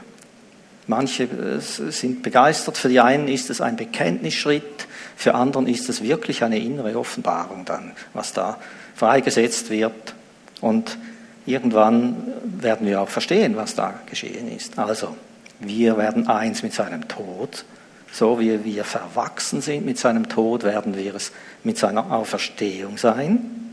[0.87, 2.77] Manche äh, sind begeistert.
[2.77, 7.65] Für die einen ist es ein Bekenntnisschritt, für anderen ist es wirklich eine innere Offenbarung
[7.65, 8.57] dann, was da
[8.95, 10.15] freigesetzt wird.
[10.61, 10.97] Und
[11.45, 14.79] irgendwann werden wir auch verstehen, was da geschehen ist.
[14.79, 15.15] Also,
[15.59, 17.65] wir werden eins mit seinem Tod.
[18.11, 21.31] So wie wir verwachsen sind mit seinem Tod, werden wir es
[21.63, 23.71] mit seiner Auferstehung sein.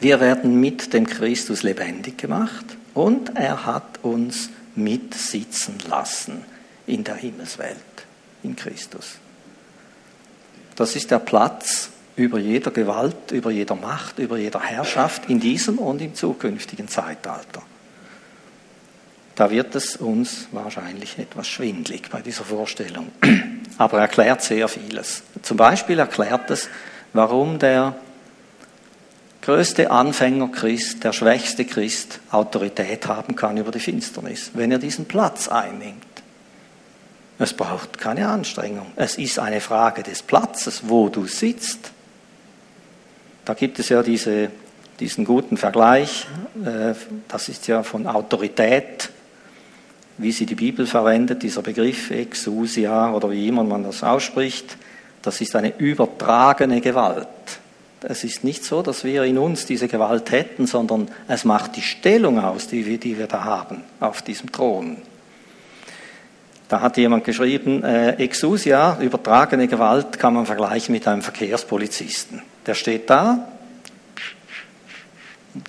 [0.00, 2.64] Wir werden mit dem Christus lebendig gemacht
[2.98, 6.44] und er hat uns mitsitzen lassen
[6.86, 7.76] in der Himmelswelt,
[8.42, 9.18] in Christus.
[10.74, 15.78] Das ist der Platz über jeder Gewalt, über jeder Macht, über jeder Herrschaft in diesem
[15.78, 17.62] und im zukünftigen Zeitalter.
[19.36, 23.12] Da wird es uns wahrscheinlich etwas schwindlig bei dieser Vorstellung.
[23.78, 25.22] Aber er erklärt sehr vieles.
[25.42, 26.68] Zum Beispiel erklärt es,
[27.12, 27.94] warum der
[29.48, 35.06] größte Anfänger Christ, der schwächste Christ Autorität haben kann über die Finsternis, wenn er diesen
[35.06, 36.04] Platz einnimmt.
[37.38, 38.88] Es braucht keine Anstrengung.
[38.96, 41.92] Es ist eine Frage des Platzes, wo du sitzt.
[43.46, 44.50] Da gibt es ja diese,
[45.00, 46.26] diesen guten Vergleich.
[46.62, 46.92] Äh,
[47.26, 49.08] das ist ja von Autorität,
[50.18, 54.76] wie sie die Bibel verwendet, dieser Begriff Exousia oder wie immer man das ausspricht.
[55.22, 57.28] Das ist eine übertragene Gewalt.
[58.02, 61.82] Es ist nicht so, dass wir in uns diese Gewalt hätten, sondern es macht die
[61.82, 64.98] Stellung aus, die wir, die wir da haben auf diesem Thron.
[66.68, 72.42] Da hat jemand geschrieben, äh, Exousia, übertragene Gewalt, kann man vergleichen mit einem Verkehrspolizisten.
[72.66, 73.48] Der steht da,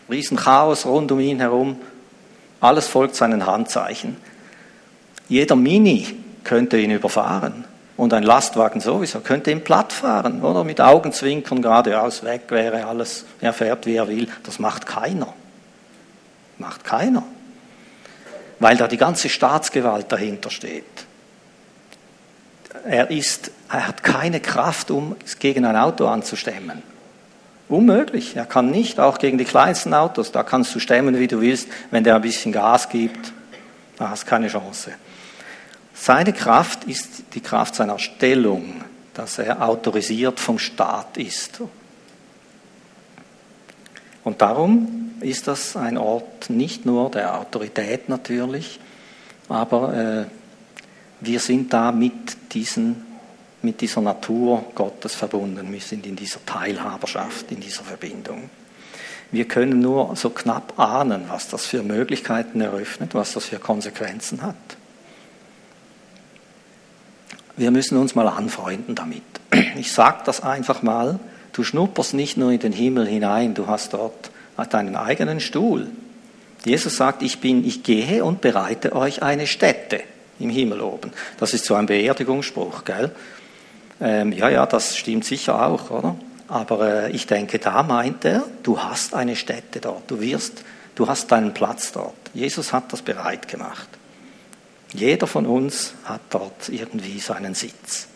[0.10, 1.78] Riesenchaos rund um ihn herum,
[2.60, 4.18] alles folgt seinen Handzeichen.
[5.30, 7.65] Jeder Mini könnte ihn überfahren.
[7.99, 10.63] Und ein Lastwagen sowieso könnte ihn platt fahren, oder?
[10.63, 13.25] Mit Augenzwinkern geradeaus weg wäre alles.
[13.41, 14.29] Er fährt, wie er will.
[14.43, 15.33] Das macht keiner.
[16.59, 17.23] Macht keiner.
[18.59, 20.85] Weil da die ganze Staatsgewalt dahinter steht.
[22.85, 26.81] Er, ist, er hat keine Kraft, um gegen ein Auto anzustemmen.
[27.67, 28.38] Unmöglich.
[28.38, 30.31] Er kann nicht, auch gegen die kleinsten Autos.
[30.31, 31.67] Da kannst du stemmen, wie du willst.
[31.91, 33.33] Wenn der ein bisschen Gas gibt,
[33.97, 34.93] da hast du keine Chance.
[36.01, 41.59] Seine Kraft ist die Kraft seiner Stellung, dass er autorisiert vom Staat ist.
[44.23, 48.79] Und darum ist das ein Ort nicht nur der Autorität natürlich,
[49.49, 50.25] aber äh,
[51.19, 53.05] wir sind da mit, diesen,
[53.62, 55.69] mit dieser Natur Gottes verbunden.
[55.69, 58.49] Wir sind in dieser Teilhaberschaft, in dieser Verbindung.
[59.31, 64.41] Wir können nur so knapp ahnen, was das für Möglichkeiten eröffnet, was das für Konsequenzen
[64.41, 64.55] hat.
[67.60, 69.24] Wir müssen uns mal anfreunden damit.
[69.78, 71.19] Ich sage das einfach mal.
[71.54, 74.32] Du schnupperst nicht nur in den Himmel hinein, du hast dort
[74.72, 75.88] deinen eigenen Stuhl.
[76.65, 80.02] Jesus sagt, ich bin, ich gehe und bereite euch eine Stätte
[80.39, 81.12] im Himmel oben.
[81.38, 83.12] Das ist so ein Beerdigungsspruch, gell?
[84.02, 86.15] Ähm, ja, ja, das stimmt sicher auch, oder?
[86.50, 90.63] aber äh, ich denke, da meint er, du hast eine Stätte dort, du wirst,
[90.95, 92.15] du hast deinen Platz dort.
[92.34, 93.88] Jesus hat das bereit gemacht.
[94.93, 98.08] Jeder von uns hat dort irgendwie seinen Sitz.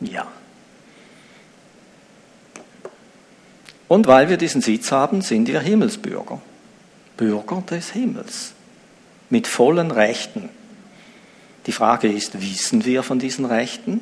[0.00, 0.26] Ja.
[3.88, 6.40] Und weil wir diesen Sitz haben, sind wir Himmelsbürger.
[7.16, 8.52] Bürger des Himmels.
[9.30, 10.48] Mit vollen Rechten.
[11.66, 14.00] Die Frage ist, wissen wir von diesen Rechten?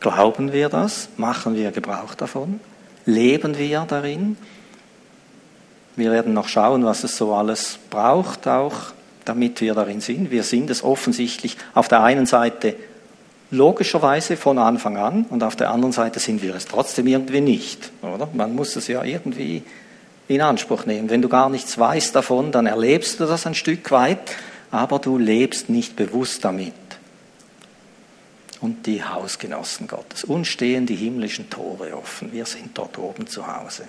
[0.00, 1.08] Glauben wir das?
[1.16, 2.60] Machen wir Gebrauch davon?
[3.06, 4.36] Leben wir darin?
[5.96, 8.92] Wir werden noch schauen, was es so alles braucht, auch
[9.24, 10.30] damit wir darin sind.
[10.30, 12.76] Wir sind es offensichtlich auf der einen Seite
[13.50, 17.92] logischerweise von Anfang an und auf der anderen Seite sind wir es trotzdem irgendwie nicht,
[18.00, 18.28] oder?
[18.32, 19.62] Man muss es ja irgendwie
[20.28, 21.10] in Anspruch nehmen.
[21.10, 24.36] Wenn du gar nichts weißt davon, dann erlebst du das ein Stück weit,
[24.70, 26.72] aber du lebst nicht bewusst damit.
[28.62, 30.22] Und die Hausgenossen Gottes.
[30.22, 32.32] Uns stehen die himmlischen Tore offen.
[32.32, 33.88] Wir sind dort oben zu Hause.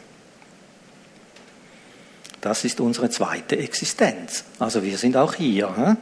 [2.42, 4.44] Das ist unsere zweite Existenz.
[4.58, 5.78] Also wir sind auch hier.
[5.78, 5.98] Hm?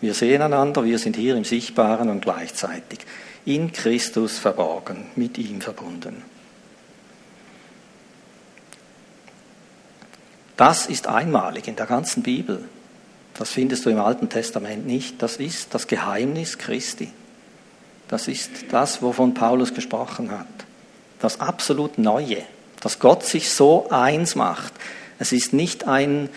[0.00, 2.98] Wir sehen einander, wir sind hier im Sichtbaren und gleichzeitig
[3.44, 6.24] in Christus verborgen, mit ihm verbunden.
[10.56, 12.68] Das ist einmalig in der ganzen Bibel.
[13.34, 15.22] Das findest du im Alten Testament nicht.
[15.22, 17.12] Das ist das Geheimnis Christi.
[18.12, 20.46] Das ist das, wovon Paulus gesprochen hat.
[21.18, 22.42] Das absolut Neue,
[22.82, 24.74] dass Gott sich so eins macht.
[25.18, 26.28] Es ist nicht ein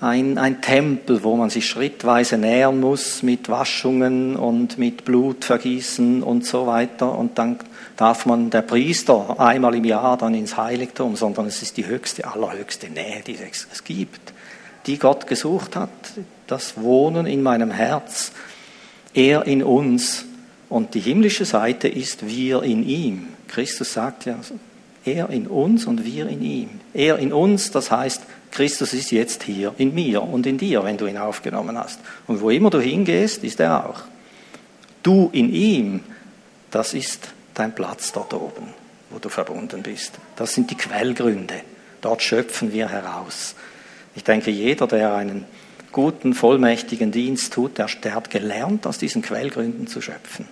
[0.00, 6.44] ein, ein Tempel, wo man sich schrittweise nähern muss mit Waschungen und mit Blutvergießen und
[6.44, 7.16] so weiter.
[7.16, 7.58] Und dann
[7.96, 12.26] darf man der Priester einmal im Jahr dann ins Heiligtum, sondern es ist die höchste,
[12.26, 14.32] allerhöchste Nähe, die es gibt,
[14.86, 15.90] die Gott gesucht hat.
[16.46, 18.32] Das Wohnen in meinem Herz,
[19.14, 20.24] er in uns.
[20.70, 23.28] Und die himmlische Seite ist wir in ihm.
[23.48, 24.38] Christus sagt ja,
[25.04, 26.70] er in uns und wir in ihm.
[26.94, 30.96] Er in uns, das heißt, Christus ist jetzt hier in mir und in dir, wenn
[30.96, 31.98] du ihn aufgenommen hast.
[32.28, 34.02] Und wo immer du hingehst, ist er auch.
[35.02, 36.00] Du in ihm,
[36.70, 38.68] das ist dein Platz dort oben,
[39.10, 40.18] wo du verbunden bist.
[40.36, 41.62] Das sind die Quellgründe.
[42.00, 43.56] Dort schöpfen wir heraus.
[44.14, 45.46] Ich denke, jeder, der einen
[45.90, 50.46] guten, vollmächtigen Dienst tut, der, der hat gelernt, aus diesen Quellgründen zu schöpfen.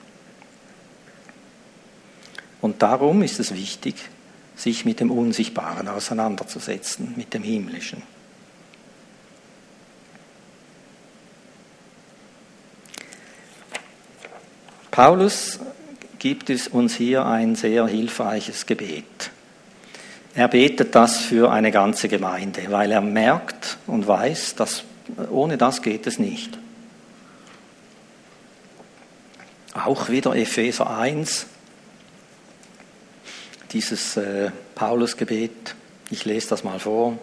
[2.61, 3.95] Und darum ist es wichtig,
[4.57, 8.03] sich mit dem Unsichtbaren auseinanderzusetzen, mit dem Himmlischen.
[14.91, 15.61] Paulus
[16.19, 19.31] gibt es uns hier ein sehr hilfreiches Gebet.
[20.35, 24.83] Er betet das für eine ganze Gemeinde, weil er merkt und weiß, dass
[25.31, 26.59] ohne das geht es nicht.
[29.75, 31.47] Auch wieder Epheser 1,
[33.73, 35.75] dieses äh, Paulusgebet.
[36.11, 37.19] Ich lese das mal vor.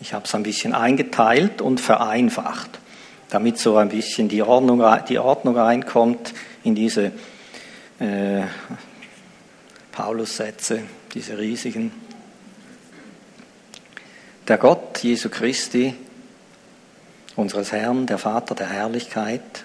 [0.00, 2.78] Ich habe es ein bisschen eingeteilt und vereinfacht,
[3.30, 7.12] damit so ein bisschen die Ordnung, die Ordnung reinkommt in diese
[7.98, 8.42] äh,
[9.90, 11.90] Paulus-Sätze, diese riesigen.
[14.46, 15.94] Der Gott Jesu Christi,
[17.34, 19.64] unseres Herrn, der Vater der Herrlichkeit,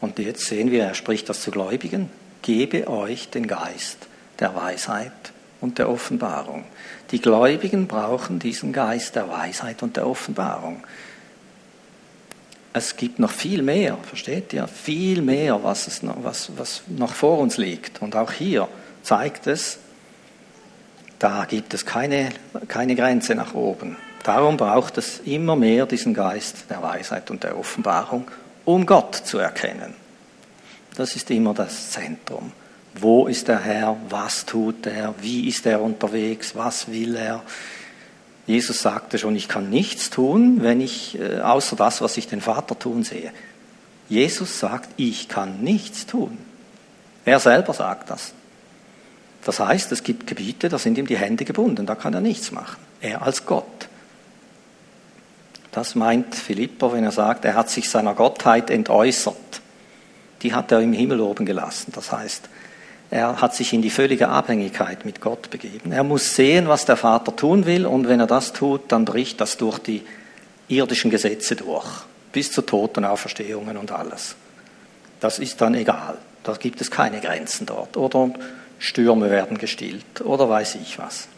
[0.00, 2.10] und jetzt sehen wir, er spricht das zu Gläubigen.
[2.42, 4.06] Gebe euch den Geist
[4.38, 5.12] der Weisheit
[5.60, 6.64] und der Offenbarung.
[7.10, 10.84] Die Gläubigen brauchen diesen Geist der Weisheit und der Offenbarung.
[12.72, 14.68] Es gibt noch viel mehr, versteht ihr?
[14.68, 18.02] Viel mehr, was, es noch, was, was noch vor uns liegt.
[18.02, 18.68] Und auch hier
[19.02, 19.78] zeigt es,
[21.18, 22.28] da gibt es keine,
[22.68, 23.96] keine Grenze nach oben.
[24.22, 28.30] Darum braucht es immer mehr diesen Geist der Weisheit und der Offenbarung
[28.68, 29.94] um Gott zu erkennen.
[30.94, 32.52] Das ist immer das Zentrum.
[33.00, 33.96] Wo ist der Herr?
[34.10, 35.14] Was tut er?
[35.22, 36.54] Wie ist er unterwegs?
[36.54, 37.42] Was will er?
[38.46, 42.42] Jesus sagte schon, ich kann nichts tun, wenn ich, äh, außer das, was ich den
[42.42, 43.32] Vater tun sehe.
[44.10, 46.36] Jesus sagt, ich kann nichts tun.
[47.24, 48.32] Er selber sagt das.
[49.44, 52.52] Das heißt, es gibt Gebiete, da sind ihm die Hände gebunden, da kann er nichts
[52.52, 52.76] machen.
[53.00, 53.87] Er als Gott.
[55.78, 59.60] Das meint Philipper, wenn er sagt, er hat sich seiner Gottheit entäußert.
[60.42, 61.92] Die hat er im Himmel oben gelassen.
[61.94, 62.48] Das heißt,
[63.12, 65.92] er hat sich in die völlige Abhängigkeit mit Gott begeben.
[65.92, 69.40] Er muss sehen, was der Vater tun will, und wenn er das tut, dann bricht
[69.40, 70.02] das durch die
[70.66, 71.86] irdischen Gesetze durch,
[72.32, 74.34] bis zu Tod und Auferstehungen und alles.
[75.20, 76.18] Das ist dann egal.
[76.42, 77.96] Da gibt es keine Grenzen dort.
[77.96, 78.30] Oder
[78.80, 81.28] Stürme werden gestillt oder weiß ich was.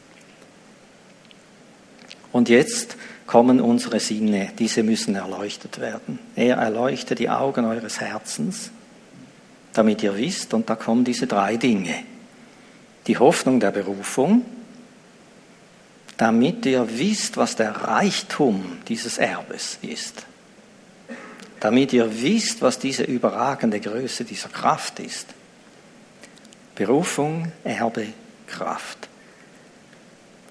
[2.32, 2.96] Und jetzt
[3.30, 6.18] kommen unsere Sinne, diese müssen erleuchtet werden.
[6.34, 8.72] Er erleuchtet die Augen eures Herzens,
[9.72, 11.94] damit ihr wisst, und da kommen diese drei Dinge.
[13.06, 14.44] Die Hoffnung der Berufung,
[16.16, 20.26] damit ihr wisst, was der Reichtum dieses Erbes ist.
[21.60, 25.28] Damit ihr wisst, was diese überragende Größe dieser Kraft ist.
[26.74, 28.08] Berufung, Erbe,
[28.48, 29.09] Kraft.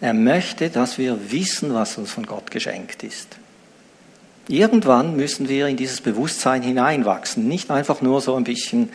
[0.02, 3.38] Er möchte, dass wir wissen, was uns von Gott geschenkt ist.
[4.48, 8.90] Irgendwann müssen wir in dieses Bewusstsein hineinwachsen, nicht einfach nur so ein bisschen,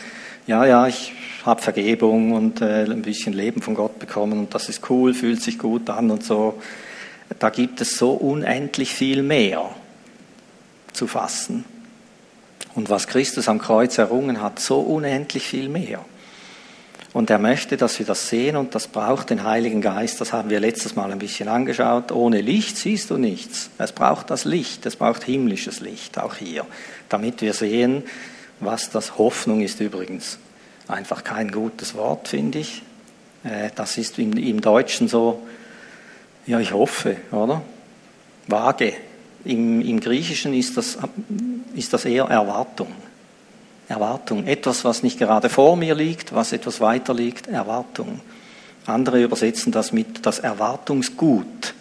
[0.47, 1.13] ja, ja, ich
[1.45, 5.43] habe Vergebung und äh, ein bisschen Leben von Gott bekommen und das ist cool, fühlt
[5.43, 6.61] sich gut an und so.
[7.39, 9.71] Da gibt es so unendlich viel mehr
[10.93, 11.65] zu fassen.
[12.75, 16.05] Und was Christus am Kreuz errungen hat, so unendlich viel mehr.
[17.15, 20.21] Und er möchte, dass wir das sehen und das braucht den Heiligen Geist.
[20.21, 22.11] Das haben wir letztes Mal ein bisschen angeschaut.
[22.11, 23.71] Ohne Licht siehst du nichts.
[23.79, 26.67] Es braucht das Licht, es braucht himmlisches Licht, auch hier,
[27.09, 28.03] damit wir sehen,
[28.59, 30.39] was das Hoffnung ist übrigens.
[30.89, 32.83] Einfach kein gutes Wort, finde ich.
[33.45, 35.47] Äh, das ist im, Deutschen so,
[36.47, 37.63] ja, ich hoffe, oder?
[38.49, 38.93] Vage.
[39.45, 40.99] Im, im Griechischen ist das,
[41.77, 42.89] ist das eher Erwartung.
[43.89, 44.47] Erwartung.
[44.47, 48.21] Etwas, was nicht gerade vor mir liegt, was etwas weiter liegt, Erwartung.
[48.87, 51.75] Andere übersetzen das mit das Erwartungsgut.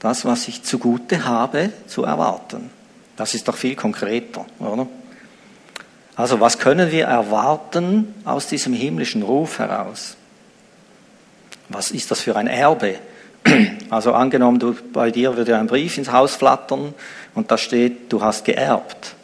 [0.00, 2.70] Das, was ich zugute habe, zu erwarten.
[3.16, 4.86] Das ist doch viel konkreter, oder?
[6.16, 10.16] Also was können wir erwarten aus diesem himmlischen Ruf heraus?
[11.68, 12.96] Was ist das für ein Erbe?
[13.88, 16.92] Also angenommen, du, bei dir würde ein Brief ins Haus flattern
[17.36, 19.14] und da steht, du hast geerbt.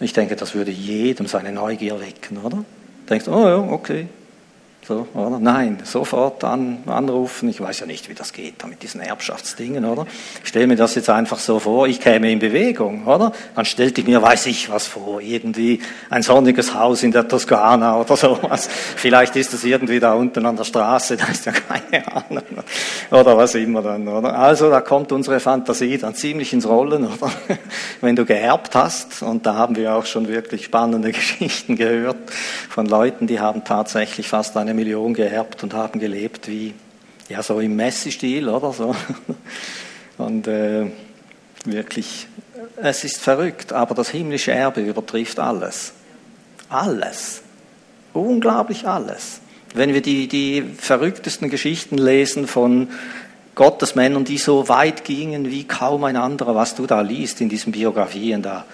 [0.00, 2.64] Ich denke, das würde jedem seine Neugier wecken, oder?
[3.08, 4.08] Denkst, oh ja, okay,
[4.86, 5.40] so, oder?
[5.40, 7.48] Nein, sofort an, anrufen.
[7.48, 10.06] Ich weiß ja nicht, wie das geht da mit diesen Erbschaftsdingen, oder?
[10.44, 13.32] Ich stelle mir das jetzt einfach so vor, ich käme in Bewegung, oder?
[13.56, 17.98] Dann stellte ich mir, weiß ich was vor, irgendwie ein sonniges Haus in der Toskana
[18.00, 18.68] oder sowas.
[18.68, 22.44] Vielleicht ist es irgendwie da unten an der Straße, da ist ja keine Ahnung.
[23.10, 24.38] Oder was immer dann, oder?
[24.38, 27.32] Also da kommt unsere Fantasie dann ziemlich ins Rollen, oder?
[28.00, 32.18] Wenn du geerbt hast, und da haben wir auch schon wirklich spannende Geschichten gehört
[32.68, 36.74] von Leuten, die haben tatsächlich fast eine Million geerbt und haben gelebt wie,
[37.28, 38.94] ja, so im Messi-Stil oder so.
[40.18, 40.86] Und äh,
[41.64, 42.28] wirklich,
[42.76, 45.92] es ist verrückt, aber das himmlische Erbe übertrifft alles.
[46.68, 47.42] Alles.
[48.12, 49.40] Unglaublich alles.
[49.74, 52.88] Wenn wir die, die verrücktesten Geschichten lesen von
[53.54, 57.72] Gottesmännern, die so weit gingen wie kaum ein anderer, was du da liest in diesen
[57.72, 58.64] Biografien da.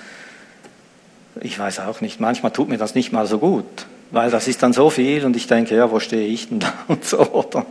[1.40, 4.62] Ich weiß auch nicht, manchmal tut mir das nicht mal so gut weil das ist
[4.62, 7.18] dann so viel und ich denke, ja, wo stehe ich denn da und so.
[7.32, 7.66] Oder?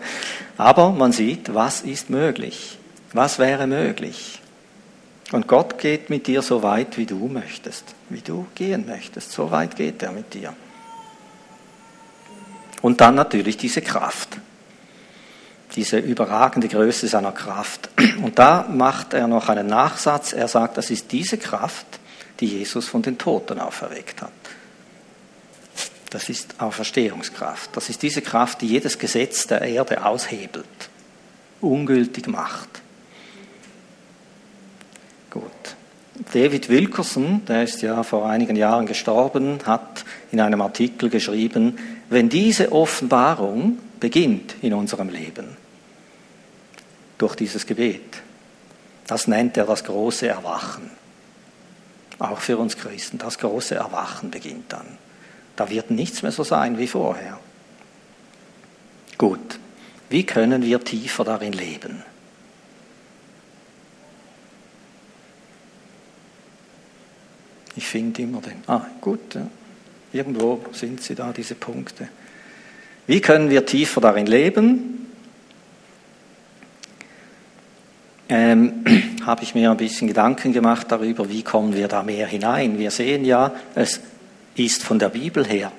[0.58, 2.78] Aber man sieht, was ist möglich,
[3.14, 4.42] was wäre möglich.
[5.32, 9.32] Und Gott geht mit dir so weit, wie du möchtest, wie du gehen möchtest.
[9.32, 10.54] So weit geht er mit dir.
[12.82, 14.40] Und dann natürlich diese Kraft,
[15.76, 17.90] diese überragende Größe seiner Kraft.
[18.22, 20.34] Und da macht er noch einen Nachsatz.
[20.34, 21.86] Er sagt, das ist diese Kraft,
[22.40, 24.32] die Jesus von den Toten auferweckt hat.
[26.12, 27.76] Das ist Auferstehungskraft.
[27.76, 30.66] Das ist diese Kraft, die jedes Gesetz der Erde aushebelt,
[31.62, 32.82] ungültig macht.
[35.30, 35.44] Gut.
[36.34, 41.78] David Wilkerson, der ist ja vor einigen Jahren gestorben, hat in einem Artikel geschrieben,
[42.10, 45.56] wenn diese Offenbarung beginnt in unserem Leben,
[47.18, 48.22] durch dieses Gebet,
[49.08, 50.92] das nennt er das große Erwachen.
[52.20, 54.98] Auch für uns Christen, das große Erwachen beginnt dann.
[55.62, 57.38] Da wird nichts mehr so sein wie vorher.
[59.16, 59.60] Gut,
[60.10, 62.02] wie können wir tiefer darin leben?
[67.76, 68.64] Ich finde immer den.
[68.66, 69.46] Ah, gut, ja.
[70.12, 72.10] irgendwo sind sie da, diese Punkte.
[73.06, 75.12] Wie können wir tiefer darin leben?
[78.30, 78.84] Ähm,
[79.28, 82.80] habe ich mir ein bisschen Gedanken gemacht darüber, wie kommen wir da mehr hinein.
[82.80, 84.02] Wir sehen ja, es
[84.66, 85.72] ist von der Bibel her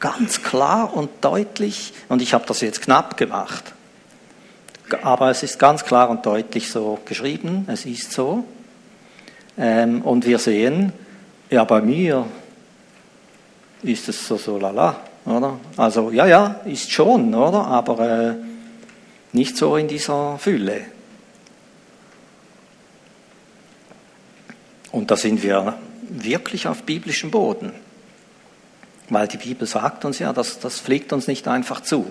[0.00, 3.72] ganz klar und deutlich, und ich habe das jetzt knapp gemacht,
[5.02, 8.44] aber es ist ganz klar und deutlich so geschrieben, es ist so.
[9.56, 10.92] Ähm, und wir sehen,
[11.48, 12.26] ja, bei mir
[13.82, 15.58] ist es so, so lala, oder?
[15.76, 17.66] Also, ja, ja, ist schon, oder?
[17.66, 18.34] Aber äh,
[19.32, 20.82] nicht so in dieser Fülle.
[24.92, 25.78] Und da sind wir
[26.08, 27.72] wirklich auf biblischem Boden.
[29.08, 32.10] Weil die Bibel sagt uns ja, das, das fliegt uns nicht einfach zu.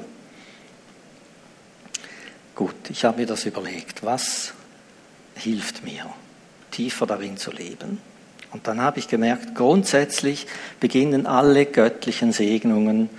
[2.56, 4.04] Gut, ich habe mir das überlegt.
[4.04, 4.54] Was
[5.36, 6.06] hilft mir,
[6.72, 8.00] tiefer darin zu leben.
[8.52, 10.48] Und dann habe ich gemerkt, grundsätzlich
[10.80, 13.10] beginnen alle göttlichen Segnungen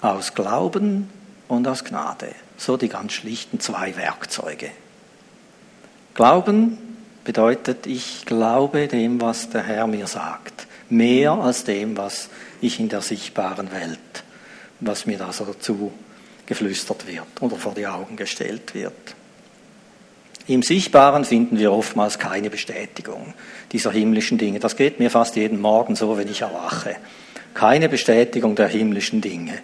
[0.00, 1.10] aus Glauben
[1.48, 2.28] und aus Gnade.
[2.56, 4.70] So die ganz schlichten zwei Werkzeuge.
[6.14, 6.78] Glauben
[7.24, 10.66] bedeutet, ich glaube dem, was der Herr mir sagt.
[10.88, 14.24] Mehr als dem, was ich in der sichtbaren Welt,
[14.80, 18.92] was mir da so zugeflüstert wird oder vor die Augen gestellt wird.
[20.48, 23.34] Im Sichtbaren finden wir oftmals keine Bestätigung
[23.72, 24.60] dieser himmlischen Dinge.
[24.60, 26.96] Das geht mir fast jeden Morgen so, wenn ich erwache.
[27.52, 29.54] Keine Bestätigung der himmlischen Dinge.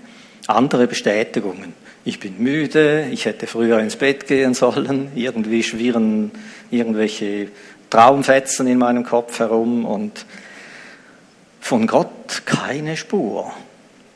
[0.48, 1.72] Andere Bestätigungen.
[2.04, 6.32] Ich bin müde, ich hätte früher ins Bett gehen sollen, irgendwie schwirren
[6.72, 7.48] irgendwelche
[7.90, 10.26] Traumfetzen in meinem Kopf herum und
[11.62, 13.50] von Gott keine Spur.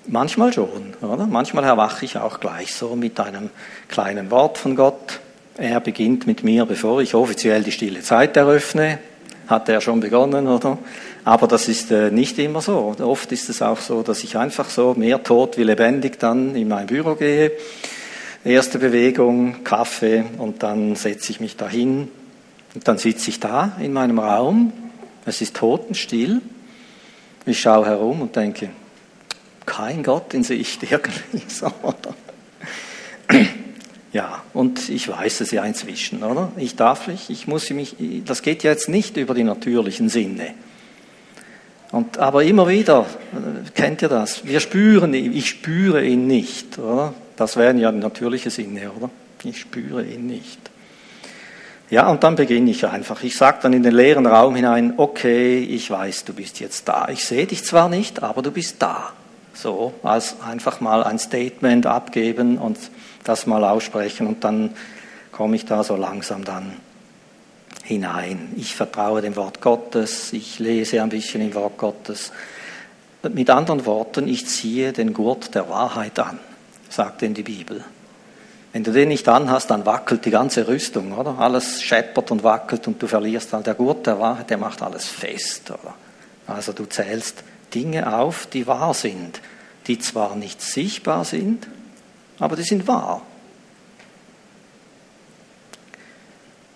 [0.07, 1.27] Manchmal schon, oder?
[1.27, 3.49] Manchmal erwache ich auch gleich so mit einem
[3.89, 5.21] kleinen Wort von Gott
[5.59, 8.99] er beginnt mit mir, bevor ich offiziell die stille Zeit eröffne.
[9.47, 10.77] Hat er schon begonnen, oder?
[11.25, 12.95] Aber das ist äh, nicht immer so.
[13.01, 16.69] Oft ist es auch so, dass ich einfach so mehr tot wie lebendig dann in
[16.69, 17.53] mein Büro gehe.
[18.45, 22.09] Erste Bewegung, Kaffee und dann setze ich mich dahin.
[22.75, 24.73] Und dann sitze ich da in meinem Raum.
[25.25, 26.43] Es ist totenstill.
[27.47, 28.71] Ich schaue herum und denke,
[29.65, 31.73] kein Gott in Sicht irgendwie so.
[34.13, 36.51] Ja, und ich weiß es ja inzwischen, oder?
[36.57, 40.55] Ich darf nicht, ich muss mich, das geht ja jetzt nicht über die natürlichen Sinne.
[41.93, 44.45] Und, aber immer wieder, äh, kennt ihr das?
[44.45, 47.15] Wir spüren ihn, ich spüre ihn nicht, oder?
[47.37, 49.11] Das wären ja natürliche Sinne, oder?
[49.45, 50.59] Ich spüre ihn nicht.
[51.89, 53.23] Ja, und dann beginne ich einfach.
[53.23, 57.09] Ich sage dann in den leeren Raum hinein, okay, ich weiß, du bist jetzt da.
[57.11, 59.13] Ich sehe dich zwar nicht, aber du bist da.
[59.55, 62.79] So, als einfach mal ein Statement abgeben und
[63.25, 64.75] das mal aussprechen und dann
[65.33, 66.73] komme ich da so langsam dann
[67.85, 68.53] hinein.
[68.57, 72.33] Ich vertraue dem Wort Gottes, ich lese ein bisschen im Wort Gottes.
[73.23, 76.39] Mit anderen Worten, ich ziehe den Gurt der Wahrheit an,
[76.89, 77.85] sagt denn die Bibel.
[78.77, 81.39] Wenn du den nicht anhast, dann wackelt die ganze Rüstung, oder?
[81.39, 83.63] Alles scheppert und wackelt und du verlierst all.
[83.63, 85.95] Der Gurt der Wahrheit, der macht alles fest, oder?
[86.47, 89.41] Also du zählst Dinge auf, die wahr sind,
[89.87, 91.67] die zwar nicht sichtbar sind,
[92.39, 93.23] aber die sind wahr.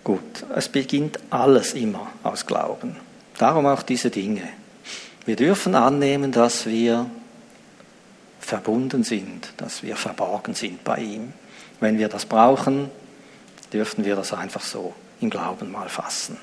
[0.03, 2.95] Gut, es beginnt alles immer aus Glauben.
[3.37, 4.49] Darum auch diese Dinge.
[5.27, 7.05] Wir dürfen annehmen, dass wir
[8.39, 11.33] verbunden sind, dass wir verborgen sind bei ihm.
[11.81, 12.89] Wenn wir das brauchen,
[13.73, 16.37] dürfen wir das einfach so im Glauben mal fassen.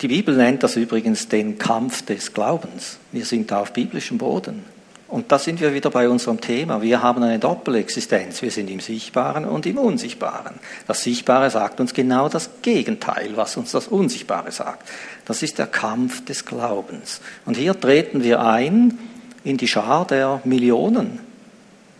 [0.00, 2.98] Die Bibel nennt das übrigens den Kampf des Glaubens.
[3.12, 4.64] Wir sind da auf biblischem Boden.
[5.08, 6.82] Und da sind wir wieder bei unserem Thema.
[6.82, 8.42] Wir haben eine Doppelexistenz.
[8.42, 10.54] Wir sind im Sichtbaren und im Unsichtbaren.
[10.86, 14.88] Das Sichtbare sagt uns genau das Gegenteil, was uns das Unsichtbare sagt.
[15.24, 17.20] Das ist der Kampf des Glaubens.
[17.44, 18.98] Und hier treten wir ein
[19.44, 21.20] in die Schar der Millionen,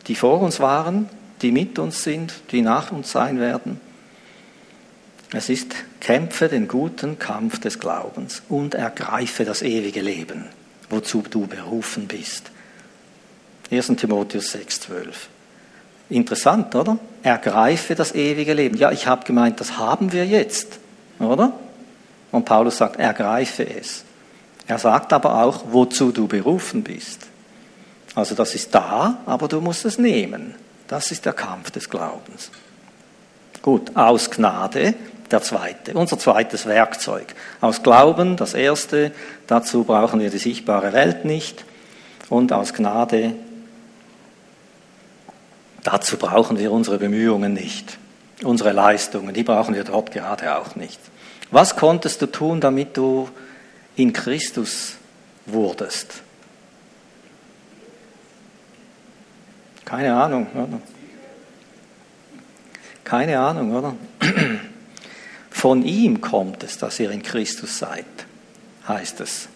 [0.06, 1.08] die vor uns waren,
[1.42, 3.80] die mit uns sind, die nach uns sein werden.
[5.32, 10.44] Es ist, kämpfe den guten Kampf des Glaubens und ergreife das ewige Leben,
[10.90, 12.50] wozu du berufen bist.
[13.70, 13.86] 1.
[13.96, 14.88] Timotheus 6,12.
[16.10, 16.98] Interessant, oder?
[17.22, 18.76] Ergreife das ewige Leben.
[18.76, 20.78] Ja, ich habe gemeint, das haben wir jetzt,
[21.18, 21.54] oder?
[22.30, 24.04] Und Paulus sagt, ergreife es.
[24.66, 27.31] Er sagt aber auch, wozu du berufen bist.
[28.14, 30.54] Also das ist da, aber du musst es nehmen.
[30.88, 32.50] Das ist der Kampf des Glaubens.
[33.62, 34.94] Gut, aus Gnade
[35.30, 37.34] der zweite, unser zweites Werkzeug.
[37.60, 39.12] Aus Glauben das erste,
[39.46, 41.64] dazu brauchen wir die sichtbare Welt nicht.
[42.28, 43.34] Und aus Gnade
[45.82, 47.98] Dazu brauchen wir unsere Bemühungen nicht,
[48.44, 51.00] unsere Leistungen, die brauchen wir dort gerade auch nicht.
[51.50, 53.28] Was konntest du tun, damit du
[53.96, 54.94] in Christus
[55.44, 56.22] wurdest?
[59.84, 60.80] Keine Ahnung, oder?
[63.04, 63.94] Keine Ahnung, oder?
[65.50, 68.06] Von ihm kommt es, dass ihr in Christus seid,
[68.88, 69.48] heißt es.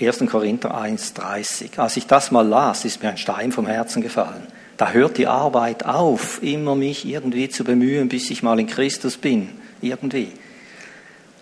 [0.00, 0.24] 1.
[0.30, 1.78] Korinther 1,30.
[1.78, 4.46] Als ich das mal las, ist mir ein Stein vom Herzen gefallen.
[4.76, 9.18] Da hört die Arbeit auf, immer mich irgendwie zu bemühen, bis ich mal in Christus
[9.18, 9.50] bin.
[9.82, 10.32] Irgendwie.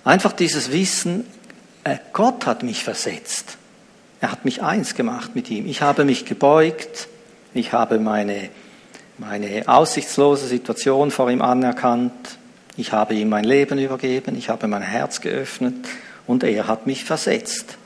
[0.05, 1.25] Einfach dieses Wissen,
[1.85, 3.59] äh, Gott hat mich versetzt.
[4.21, 5.67] Er hat mich eins gemacht mit ihm.
[5.67, 7.09] Ich habe mich gebeugt.
[7.55, 8.51] Ich habe meine,
[9.19, 12.13] meine aussichtslose Situation vor ihm anerkannt.
[12.77, 14.37] Ich habe ihm mein Leben übergeben.
[14.37, 15.75] Ich habe mein Herz geöffnet.
[16.27, 17.77] Und er hat mich versetzt.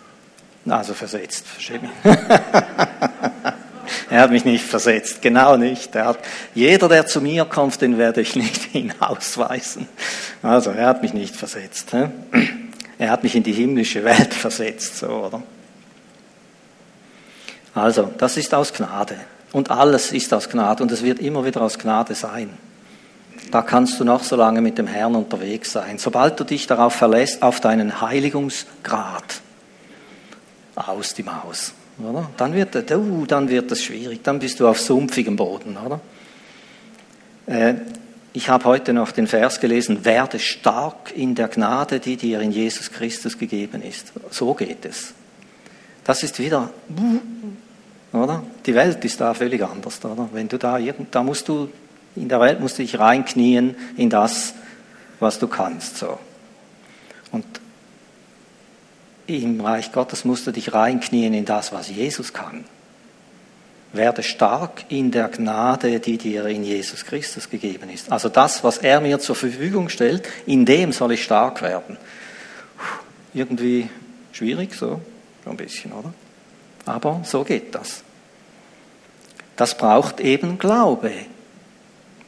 [0.69, 1.91] Also versetzt, verstehe mich.
[4.13, 5.95] Er hat mich nicht versetzt, genau nicht.
[5.95, 6.19] Er hat,
[6.55, 9.89] jeder, der zu mir kommt, den werde ich nicht hinausweisen.
[10.43, 11.95] Also, er hat mich nicht versetzt.
[12.99, 15.43] Er hat mich in die himmlische Welt versetzt, so, oder?
[17.75, 19.17] Also, das ist aus Gnade.
[19.53, 22.51] Und alles ist aus Gnade und es wird immer wieder aus Gnade sein.
[23.51, 25.99] Da kannst du noch so lange mit dem Herrn unterwegs sein.
[25.99, 29.43] Sobald du dich darauf verlässt, auf deinen Heiligungsgrad,
[30.75, 31.75] aus die Maus.
[31.99, 32.31] Oder?
[32.39, 35.77] Dann, wird, uh, dann wird es schwierig, dann bist du auf sumpfigem Boden.
[35.77, 36.01] Oder?
[37.47, 37.75] Äh,
[38.33, 42.51] ich habe heute noch den Vers gelesen, werde stark in der Gnade, die dir in
[42.51, 44.13] Jesus Christus gegeben ist.
[44.31, 45.13] So geht es.
[46.05, 46.71] Das ist wieder,
[48.13, 48.43] oder?
[48.67, 50.29] Die Welt ist da völlig anders, oder?
[50.33, 50.79] Wenn du da,
[51.11, 51.71] da musst du,
[52.15, 54.55] in der Welt musst du dich reinknien in das,
[55.19, 56.19] was du kannst, so.
[57.31, 57.47] Und
[59.27, 62.65] im Reich Gottes musst du dich reinknien in das, was Jesus kann.
[63.95, 68.11] Werde stark in der Gnade, die dir in Jesus Christus gegeben ist.
[68.11, 71.99] Also das, was er mir zur Verfügung stellt, in dem soll ich stark werden.
[73.35, 73.89] Irgendwie
[74.33, 75.01] schwierig, so
[75.47, 76.13] ein bisschen, oder?
[76.87, 78.03] Aber so geht das.
[79.57, 81.13] Das braucht eben Glaube.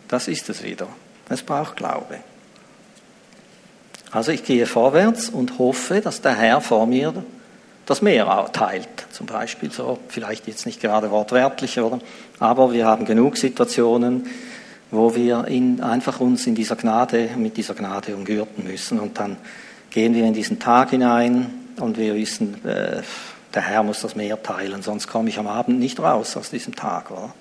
[0.08, 0.88] Das ist es wieder.
[1.28, 2.20] Es braucht Glaube.
[4.10, 7.24] Also ich gehe vorwärts und hoffe, dass der Herr vor mir
[7.86, 8.88] das Meer teilt.
[9.10, 11.98] Zum Beispiel so, vielleicht jetzt nicht gerade wortwörtlich, oder?
[12.38, 14.28] Aber wir haben genug Situationen,
[14.90, 19.00] wo wir in, einfach uns in dieser Gnade, mit dieser Gnade umgürten müssen.
[19.00, 19.36] Und dann
[19.90, 21.50] gehen wir in diesen Tag hinein
[21.80, 23.02] und wir wissen, äh,
[23.54, 26.74] der Herr muss das Meer teilen, sonst komme ich am Abend nicht raus aus diesem
[26.74, 27.10] Tag.
[27.10, 27.32] Oder?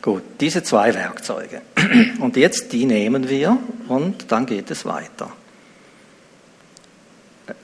[0.00, 1.62] Gut, diese zwei Werkzeuge.
[2.18, 3.58] Und jetzt die nehmen wir
[3.88, 5.30] und dann geht es weiter.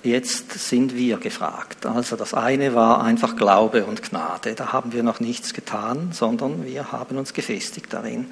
[0.03, 1.87] Jetzt sind wir gefragt.
[1.87, 4.55] Also das eine war einfach Glaube und Gnade.
[4.55, 8.31] Da haben wir noch nichts getan, sondern wir haben uns gefestigt darin.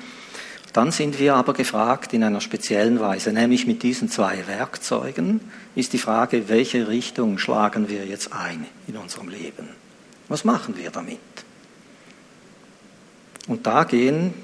[0.77, 5.41] Dann sind wir aber gefragt in einer speziellen Weise, nämlich mit diesen zwei Werkzeugen
[5.75, 9.71] ist die Frage, welche Richtung schlagen wir jetzt ein in unserem Leben?
[10.29, 11.19] Was machen wir damit?
[13.49, 14.35] Und da gehen,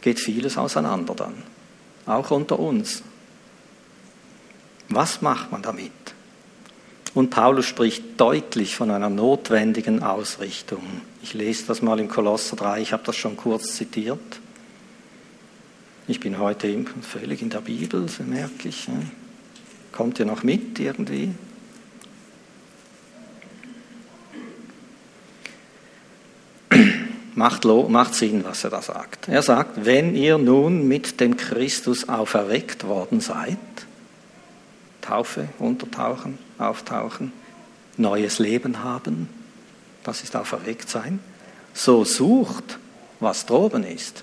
[0.00, 1.34] geht vieles auseinander dann,
[2.06, 3.04] auch unter uns.
[4.88, 5.92] Was macht man damit?
[7.14, 10.82] Und Paulus spricht deutlich von einer notwendigen Ausrichtung.
[11.22, 14.40] Ich lese das mal im Kolosser 3, ich habe das schon kurz zitiert.
[16.06, 18.88] Ich bin heute völlig in der Bibel, so merke ich.
[19.90, 21.32] Kommt ihr noch mit irgendwie?
[27.34, 29.28] macht, macht Sinn, was er da sagt.
[29.28, 33.56] Er sagt, wenn ihr nun mit dem Christus auferweckt worden seid,
[35.00, 37.32] Taufe, untertauchen, auftauchen,
[37.96, 39.30] neues Leben haben,
[40.02, 41.18] das ist auferweckt sein,
[41.72, 42.78] so sucht,
[43.20, 44.22] was droben ist.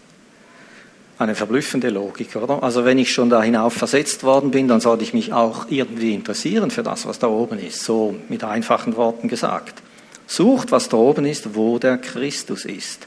[1.22, 2.64] Eine verblüffende Logik, oder?
[2.64, 6.16] Also wenn ich schon da hinauf versetzt worden bin, dann sollte ich mich auch irgendwie
[6.16, 9.84] interessieren für das, was da oben ist, so mit einfachen Worten gesagt.
[10.26, 13.06] Sucht, was da oben ist, wo der Christus ist.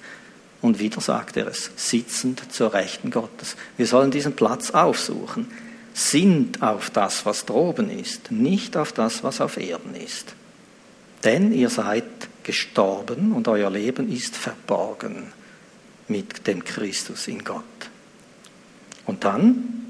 [0.62, 3.56] Und wieder sagt er es, sitzend zur Rechten Gottes.
[3.76, 5.48] Wir sollen diesen Platz aufsuchen.
[5.92, 10.36] Sind auf das, was droben ist, nicht auf das, was auf Erden ist.
[11.24, 12.04] Denn ihr seid
[12.44, 15.32] gestorben und euer Leben ist verborgen
[16.06, 17.64] mit dem Christus in Gott.
[19.06, 19.84] Und dann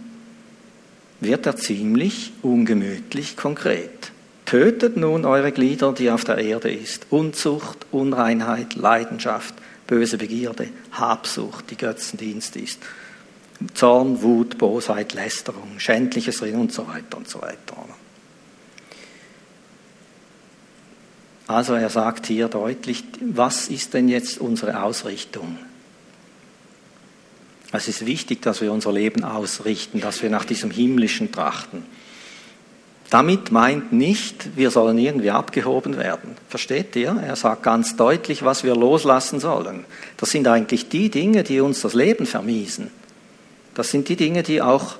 [1.20, 4.12] wird er ziemlich ungemütlich konkret.
[4.44, 7.06] Tötet nun eure Glieder, die auf der Erde ist.
[7.10, 9.54] Unzucht, Unreinheit, Leidenschaft,
[9.86, 12.80] böse Begierde, Habsucht, die Götzendienst ist.
[13.72, 17.76] Zorn, Wut, Bosheit, Lästerung, schändliches Reden und so weiter und so weiter.
[21.46, 25.58] Also er sagt hier deutlich, was ist denn jetzt unsere Ausrichtung?
[27.74, 31.82] Es ist wichtig, dass wir unser Leben ausrichten, dass wir nach diesem himmlischen trachten.
[33.10, 36.36] Damit meint nicht, wir sollen irgendwie abgehoben werden.
[36.48, 37.20] Versteht ihr?
[37.20, 39.86] Er sagt ganz deutlich, was wir loslassen sollen.
[40.18, 42.92] Das sind eigentlich die Dinge, die uns das Leben vermiesen.
[43.74, 44.94] Das sind die Dinge, die auch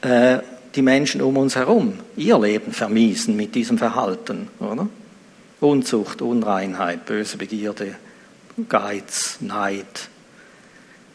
[0.00, 0.38] äh,
[0.74, 4.88] die Menschen um uns herum ihr Leben vermiesen mit diesem Verhalten, oder?
[5.60, 7.94] Unzucht, Unreinheit, böse Begierde,
[8.68, 10.09] Geiz, Neid.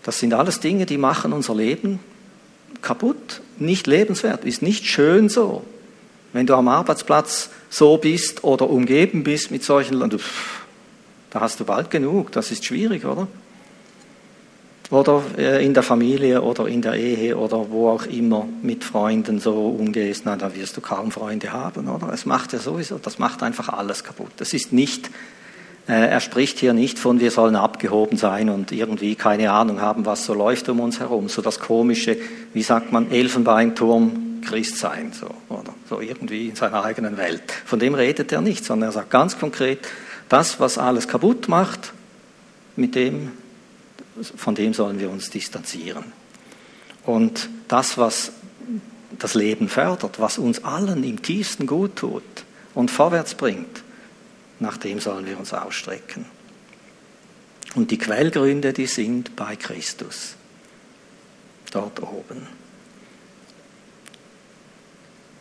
[0.06, 2.00] Das sind alles Dinge, die machen unser Leben
[2.82, 5.64] kaputt, nicht lebenswert, ist nicht schön so.
[6.32, 10.00] Wenn du am Arbeitsplatz so bist oder umgeben bist mit solchen,
[11.32, 13.28] da hast du bald genug, das ist schwierig, oder?
[14.92, 19.40] oder äh, in der Familie oder in der Ehe oder wo auch immer mit Freunden
[19.40, 22.14] so umgehst, na, da wirst du kaum Freunde haben, oder?
[22.14, 24.32] Es macht ja sowieso, das macht einfach alles kaputt.
[24.38, 25.10] Das ist nicht,
[25.88, 30.26] er spricht hier nicht von, wir sollen abgehoben sein und irgendwie keine Ahnung haben, was
[30.26, 31.30] so läuft um uns herum.
[31.30, 32.18] So das komische,
[32.54, 35.74] wie sagt man, Elfenbeinturm Christ sein, so, oder?
[35.90, 37.52] So irgendwie in seiner eigenen Welt.
[37.66, 39.80] Von dem redet er nicht, sondern er sagt ganz konkret,
[40.30, 41.94] das, was alles kaputt macht,
[42.76, 43.32] mit dem
[44.36, 46.06] von dem sollen wir uns distanzieren.
[47.06, 48.32] Und das, was
[49.20, 52.24] das Leben fördert, was uns allen im tiefsten gut tut
[52.74, 53.84] und vorwärts bringt,
[54.60, 56.26] nach dem sollen wir uns ausstrecken.
[57.76, 60.36] Und die Quellgründe, die sind bei Christus,
[61.72, 62.48] dort oben.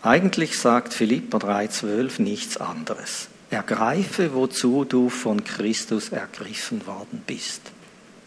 [0.02, 3.28] Eigentlich sagt Philippa 3,12 nichts anderes.
[3.50, 7.62] Ergreife, wozu du von Christus ergriffen worden bist.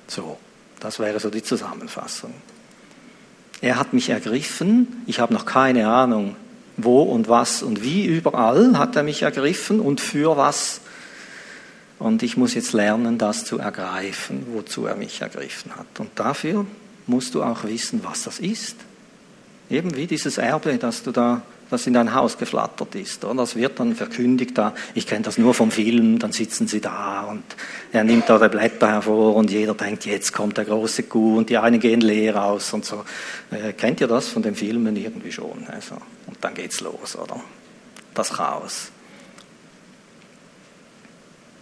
[0.07, 0.39] So,
[0.79, 2.33] das wäre so die Zusammenfassung.
[3.61, 6.35] Er hat mich ergriffen, ich habe noch keine Ahnung,
[6.77, 10.81] wo und was und wie überall hat er mich ergriffen und für was.
[11.99, 15.99] Und ich muss jetzt lernen, das zu ergreifen, wozu er mich ergriffen hat.
[15.99, 16.65] Und dafür
[17.07, 18.75] musst du auch wissen, was das ist.
[19.69, 23.25] Eben wie dieses Erbe, das du da das in dein Haus geflattert ist.
[23.25, 24.73] Und das wird dann verkündigt da.
[24.93, 27.43] Ich kenne das nur vom Film, dann sitzen sie da und
[27.91, 31.49] er nimmt da die Blätter hervor und jeder denkt, jetzt kommt der große Kuh und
[31.49, 33.03] die einen gehen leer aus und so.
[33.51, 35.67] Äh, kennt ihr das von den Filmen irgendwie schon?
[35.67, 35.95] Also,
[36.25, 37.39] und dann geht's los, oder?
[38.13, 38.91] Das Chaos.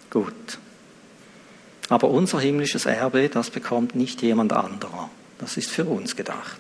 [0.09, 0.59] Gut.
[1.89, 5.09] Aber unser himmlisches Erbe, das bekommt nicht jemand anderer.
[5.37, 6.59] Das ist für uns gedacht.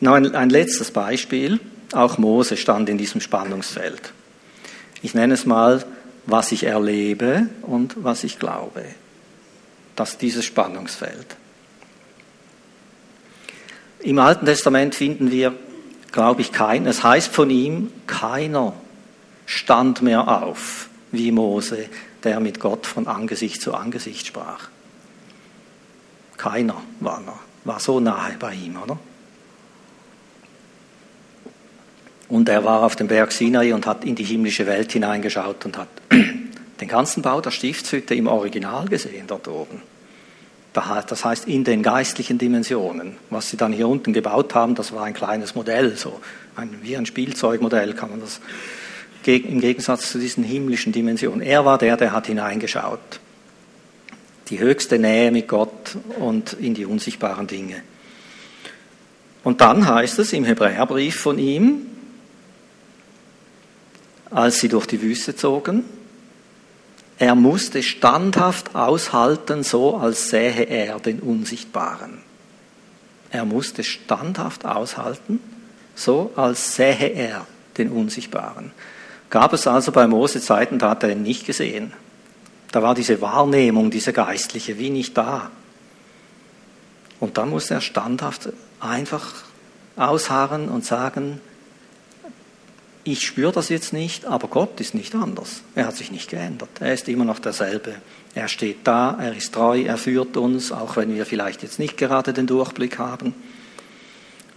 [0.00, 1.60] Noch ein, ein letztes Beispiel.
[1.92, 4.12] Auch Mose stand in diesem Spannungsfeld.
[5.02, 5.84] Ich nenne es mal,
[6.26, 8.84] was ich erlebe und was ich glaube.
[9.94, 11.36] Das dieses Spannungsfeld.
[14.00, 15.54] Im Alten Testament finden wir,
[16.12, 16.86] glaube ich, keinen.
[16.86, 18.74] Es heißt von ihm, keiner
[19.46, 21.88] stand mehr auf wie Mose,
[22.24, 24.68] der mit Gott von Angesicht zu Angesicht sprach.
[26.36, 27.22] Keiner war,
[27.64, 28.98] war so nahe bei ihm, oder?
[32.28, 35.78] Und er war auf dem Berg Sinai und hat in die himmlische Welt hineingeschaut und
[35.78, 35.88] hat
[36.80, 39.82] den ganzen Bau der Stiftshütte im Original gesehen dort oben.
[40.72, 43.16] Das heißt in den geistlichen Dimensionen.
[43.30, 46.20] Was sie dann hier unten gebaut haben, das war ein kleines Modell, so
[46.54, 48.40] ein, wie ein Spielzeugmodell kann man das
[49.26, 51.40] im Gegensatz zu diesen himmlischen Dimensionen.
[51.40, 53.00] Er war der, der hat hineingeschaut.
[54.50, 57.82] Die höchste Nähe mit Gott und in die unsichtbaren Dinge.
[59.42, 61.86] Und dann heißt es im Hebräerbrief von ihm,
[64.30, 65.84] als sie durch die Wüste zogen.
[67.18, 72.18] Er musste standhaft aushalten, so als sähe er den Unsichtbaren.
[73.30, 75.40] Er musste standhaft aushalten,
[75.94, 77.46] so als sähe er
[77.78, 78.72] den Unsichtbaren.
[79.30, 81.92] Gab es also bei Mose Zeiten, da hat er ihn nicht gesehen.
[82.70, 85.50] Da war diese Wahrnehmung, diese geistliche, wie nicht da.
[87.18, 88.50] Und dann musste er standhaft
[88.80, 89.32] einfach
[89.96, 91.40] ausharren und sagen,
[93.06, 95.62] ich spüre das jetzt nicht, aber Gott ist nicht anders.
[95.76, 96.68] Er hat sich nicht geändert.
[96.80, 97.94] Er ist immer noch derselbe.
[98.34, 101.96] Er steht da, er ist treu, er führt uns, auch wenn wir vielleicht jetzt nicht
[101.96, 103.34] gerade den Durchblick haben.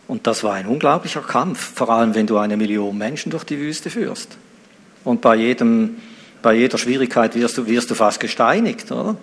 [0.07, 3.59] Und das war ein unglaublicher Kampf, vor allem wenn du eine Million Menschen durch die
[3.59, 4.35] Wüste führst.
[5.03, 5.97] Und bei, jedem,
[6.41, 9.15] bei jeder Schwierigkeit wirst du, wirst du fast gesteinigt, oder?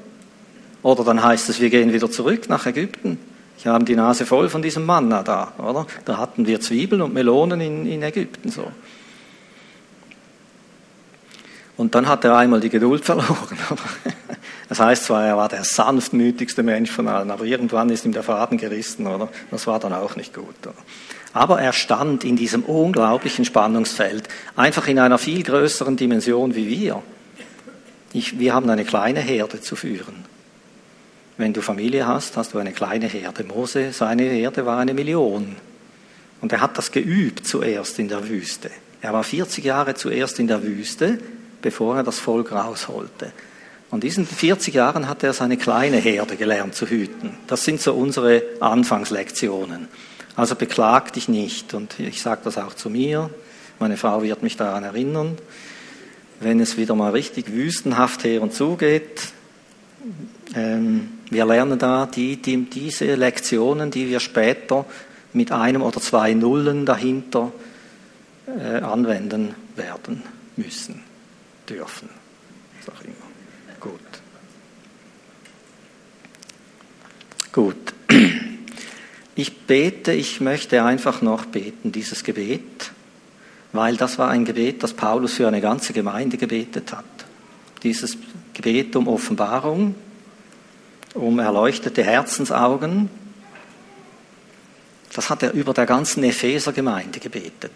[0.82, 3.18] Oder dann heißt es, wir gehen wieder zurück nach Ägypten.
[3.58, 5.88] Ich habe die Nase voll von diesem Manna da, oder?
[6.04, 8.70] Da hatten wir Zwiebeln und Melonen in, in Ägypten, so.
[11.76, 13.58] Und dann hat er einmal die Geduld verloren.
[14.68, 18.24] Das heißt zwar, er war der sanftmütigste Mensch von allen, aber irgendwann ist ihm der
[18.24, 19.28] Faden gerissen, oder?
[19.52, 20.56] Das war dann auch nicht gut.
[20.62, 20.74] Oder?
[21.32, 27.02] Aber er stand in diesem unglaublichen Spannungsfeld, einfach in einer viel größeren Dimension wie wir.
[28.12, 30.24] Ich, wir haben eine kleine Herde zu führen.
[31.36, 33.44] Wenn du Familie hast, hast du eine kleine Herde.
[33.44, 35.54] Mose, seine Herde war eine Million.
[36.40, 38.70] Und er hat das geübt zuerst in der Wüste.
[39.02, 41.18] Er war 40 Jahre zuerst in der Wüste,
[41.66, 43.32] bevor er das Volk rausholte.
[43.90, 47.32] Und diesen 40 Jahren hat er seine kleine Herde gelernt zu hüten.
[47.48, 49.88] Das sind so unsere Anfangslektionen.
[50.36, 51.74] Also beklag dich nicht.
[51.74, 53.30] Und ich sage das auch zu mir.
[53.80, 55.38] Meine Frau wird mich daran erinnern.
[56.38, 59.32] Wenn es wieder mal richtig wüstenhaft her und zugeht,
[60.54, 64.84] ähm, wir lernen da die, die, diese Lektionen, die wir später
[65.32, 67.50] mit einem oder zwei Nullen dahinter
[68.46, 70.22] äh, anwenden werden
[70.54, 71.05] müssen
[71.68, 72.08] dürfen.
[72.84, 73.14] Sag immer.
[73.80, 74.00] Gut.
[77.52, 77.94] Gut.
[79.38, 82.90] Ich bete, ich möchte einfach noch beten, dieses Gebet,
[83.72, 87.04] weil das war ein Gebet, das Paulus für eine ganze Gemeinde gebetet hat.
[87.82, 88.16] Dieses
[88.54, 89.94] Gebet um Offenbarung,
[91.12, 93.10] um erleuchtete Herzensaugen,
[95.14, 97.72] das hat er über der ganzen Epheser-Gemeinde gebetet.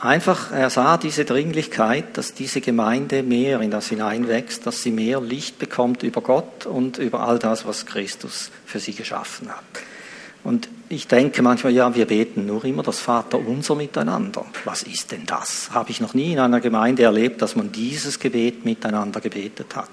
[0.00, 5.20] Einfach, er sah diese Dringlichkeit, dass diese Gemeinde mehr in das hineinwächst, dass sie mehr
[5.20, 9.64] Licht bekommt über Gott und über all das, was Christus für sie geschaffen hat.
[10.44, 14.46] Und ich denke manchmal, ja, wir beten nur immer das Vaterunser miteinander.
[14.64, 15.70] Was ist denn das?
[15.72, 19.90] Habe ich noch nie in einer Gemeinde erlebt, dass man dieses Gebet miteinander gebetet hat.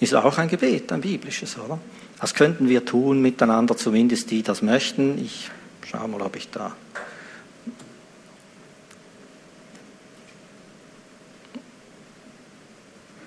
[0.00, 1.78] Ist auch ein Gebet, ein biblisches, oder?
[2.20, 5.18] Das könnten wir tun miteinander, zumindest die das möchten.
[5.18, 5.50] Ich
[5.90, 6.76] schaue mal, ob ich da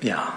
[0.05, 0.33] Ja.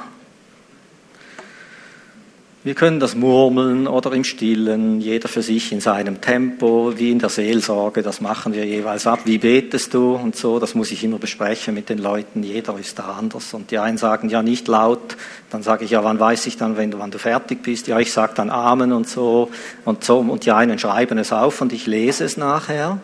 [2.64, 7.18] Wir können das murmeln oder im Stillen, jeder für sich in seinem Tempo, wie in
[7.18, 9.20] der Seelsorge, das machen wir jeweils ab.
[9.26, 12.98] Wie betest du und so, das muss ich immer besprechen mit den Leuten, jeder ist
[12.98, 13.52] da anders.
[13.52, 15.16] Und die einen sagen ja nicht laut,
[15.50, 17.88] dann sage ich ja, wann weiß ich dann, wenn du, wann du fertig bist?
[17.88, 19.50] Ja, ich sage dann Amen und so
[19.84, 20.18] und so.
[20.18, 23.00] Und die einen schreiben es auf und ich lese es nachher.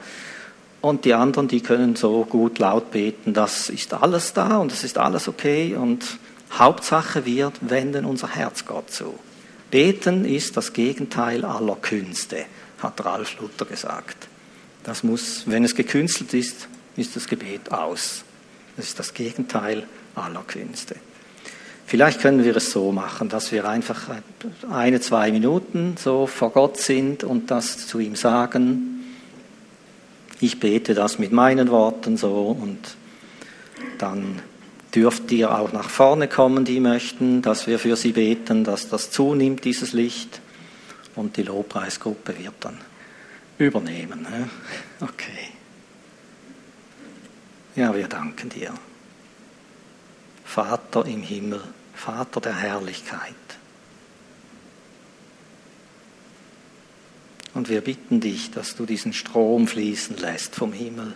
[0.80, 4.82] Und die anderen, die können so gut laut beten, das ist alles da und es
[4.82, 6.18] ist alles okay und
[6.58, 9.18] Hauptsache, wir wenden unser Herz Gott zu.
[9.70, 12.44] Beten ist das Gegenteil aller Künste,
[12.80, 14.28] hat Ralf Luther gesagt.
[14.84, 18.22] Das muss, wenn es gekünstelt ist, ist das Gebet aus.
[18.76, 19.84] Das ist das Gegenteil
[20.14, 20.96] aller Künste.
[21.86, 24.08] Vielleicht können wir es so machen, dass wir einfach
[24.70, 29.04] eine, zwei Minuten so vor Gott sind und das zu ihm sagen.
[30.40, 32.96] Ich bete das mit meinen Worten so und
[33.98, 34.40] dann
[34.94, 39.10] dürft ihr auch nach vorne kommen, die möchten, dass wir für sie beten, dass das
[39.10, 40.40] zunimmt, dieses Licht.
[41.16, 42.78] Und die Lobpreisgruppe wird dann
[43.58, 44.26] übernehmen.
[45.00, 45.50] Okay.
[47.74, 48.72] Ja, wir danken dir.
[50.44, 51.60] Vater im Himmel,
[51.92, 53.34] Vater der Herrlichkeit.
[57.52, 61.14] Und wir bitten dich, dass du diesen Strom fließen lässt vom Himmel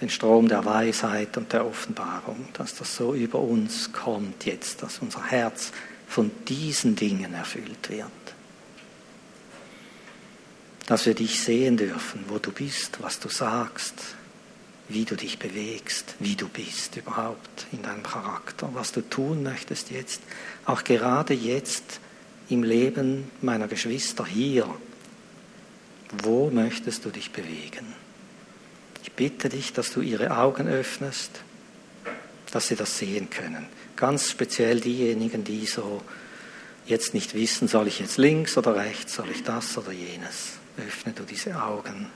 [0.00, 5.00] den Strom der Weisheit und der Offenbarung, dass das so über uns kommt jetzt, dass
[5.00, 5.72] unser Herz
[6.08, 8.06] von diesen Dingen erfüllt wird.
[10.86, 13.94] Dass wir dich sehen dürfen, wo du bist, was du sagst,
[14.88, 19.90] wie du dich bewegst, wie du bist überhaupt in deinem Charakter, was du tun möchtest
[19.90, 20.20] jetzt,
[20.64, 22.00] auch gerade jetzt
[22.48, 24.68] im Leben meiner Geschwister hier.
[26.24, 27.99] Wo möchtest du dich bewegen?
[29.20, 31.42] Bitte dich, dass du ihre Augen öffnest,
[32.52, 33.66] dass sie das sehen können.
[33.94, 36.00] Ganz speziell diejenigen, die so
[36.86, 40.52] jetzt nicht wissen, soll ich jetzt links oder rechts, soll ich das oder jenes.
[40.78, 42.06] Öffne du diese Augen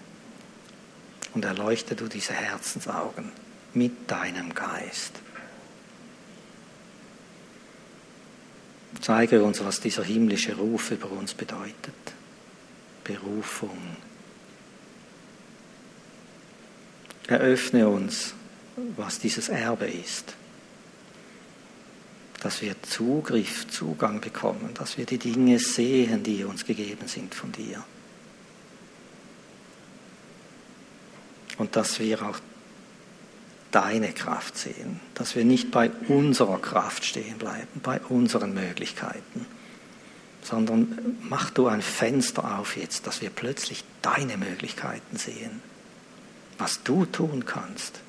[1.35, 3.33] und erleuchte du diese Herzensaugen
[3.75, 5.13] mit deinem Geist.
[9.03, 12.15] Zeige uns, was dieser himmlische Ruf über uns bedeutet.
[13.05, 13.99] Berufung,
[17.27, 18.35] Eröffne uns,
[18.97, 20.35] was dieses Erbe ist.
[22.43, 27.53] Dass wir Zugriff, Zugang bekommen, dass wir die Dinge sehen, die uns gegeben sind von
[27.53, 27.83] dir.
[31.57, 32.39] Und dass wir auch
[33.70, 39.47] deine Kraft sehen, dass wir nicht bei unserer Kraft stehen bleiben, bei unseren Möglichkeiten,
[40.43, 45.62] sondern mach du ein Fenster auf jetzt, dass wir plötzlich deine Möglichkeiten sehen
[46.59, 48.01] was du tun kannst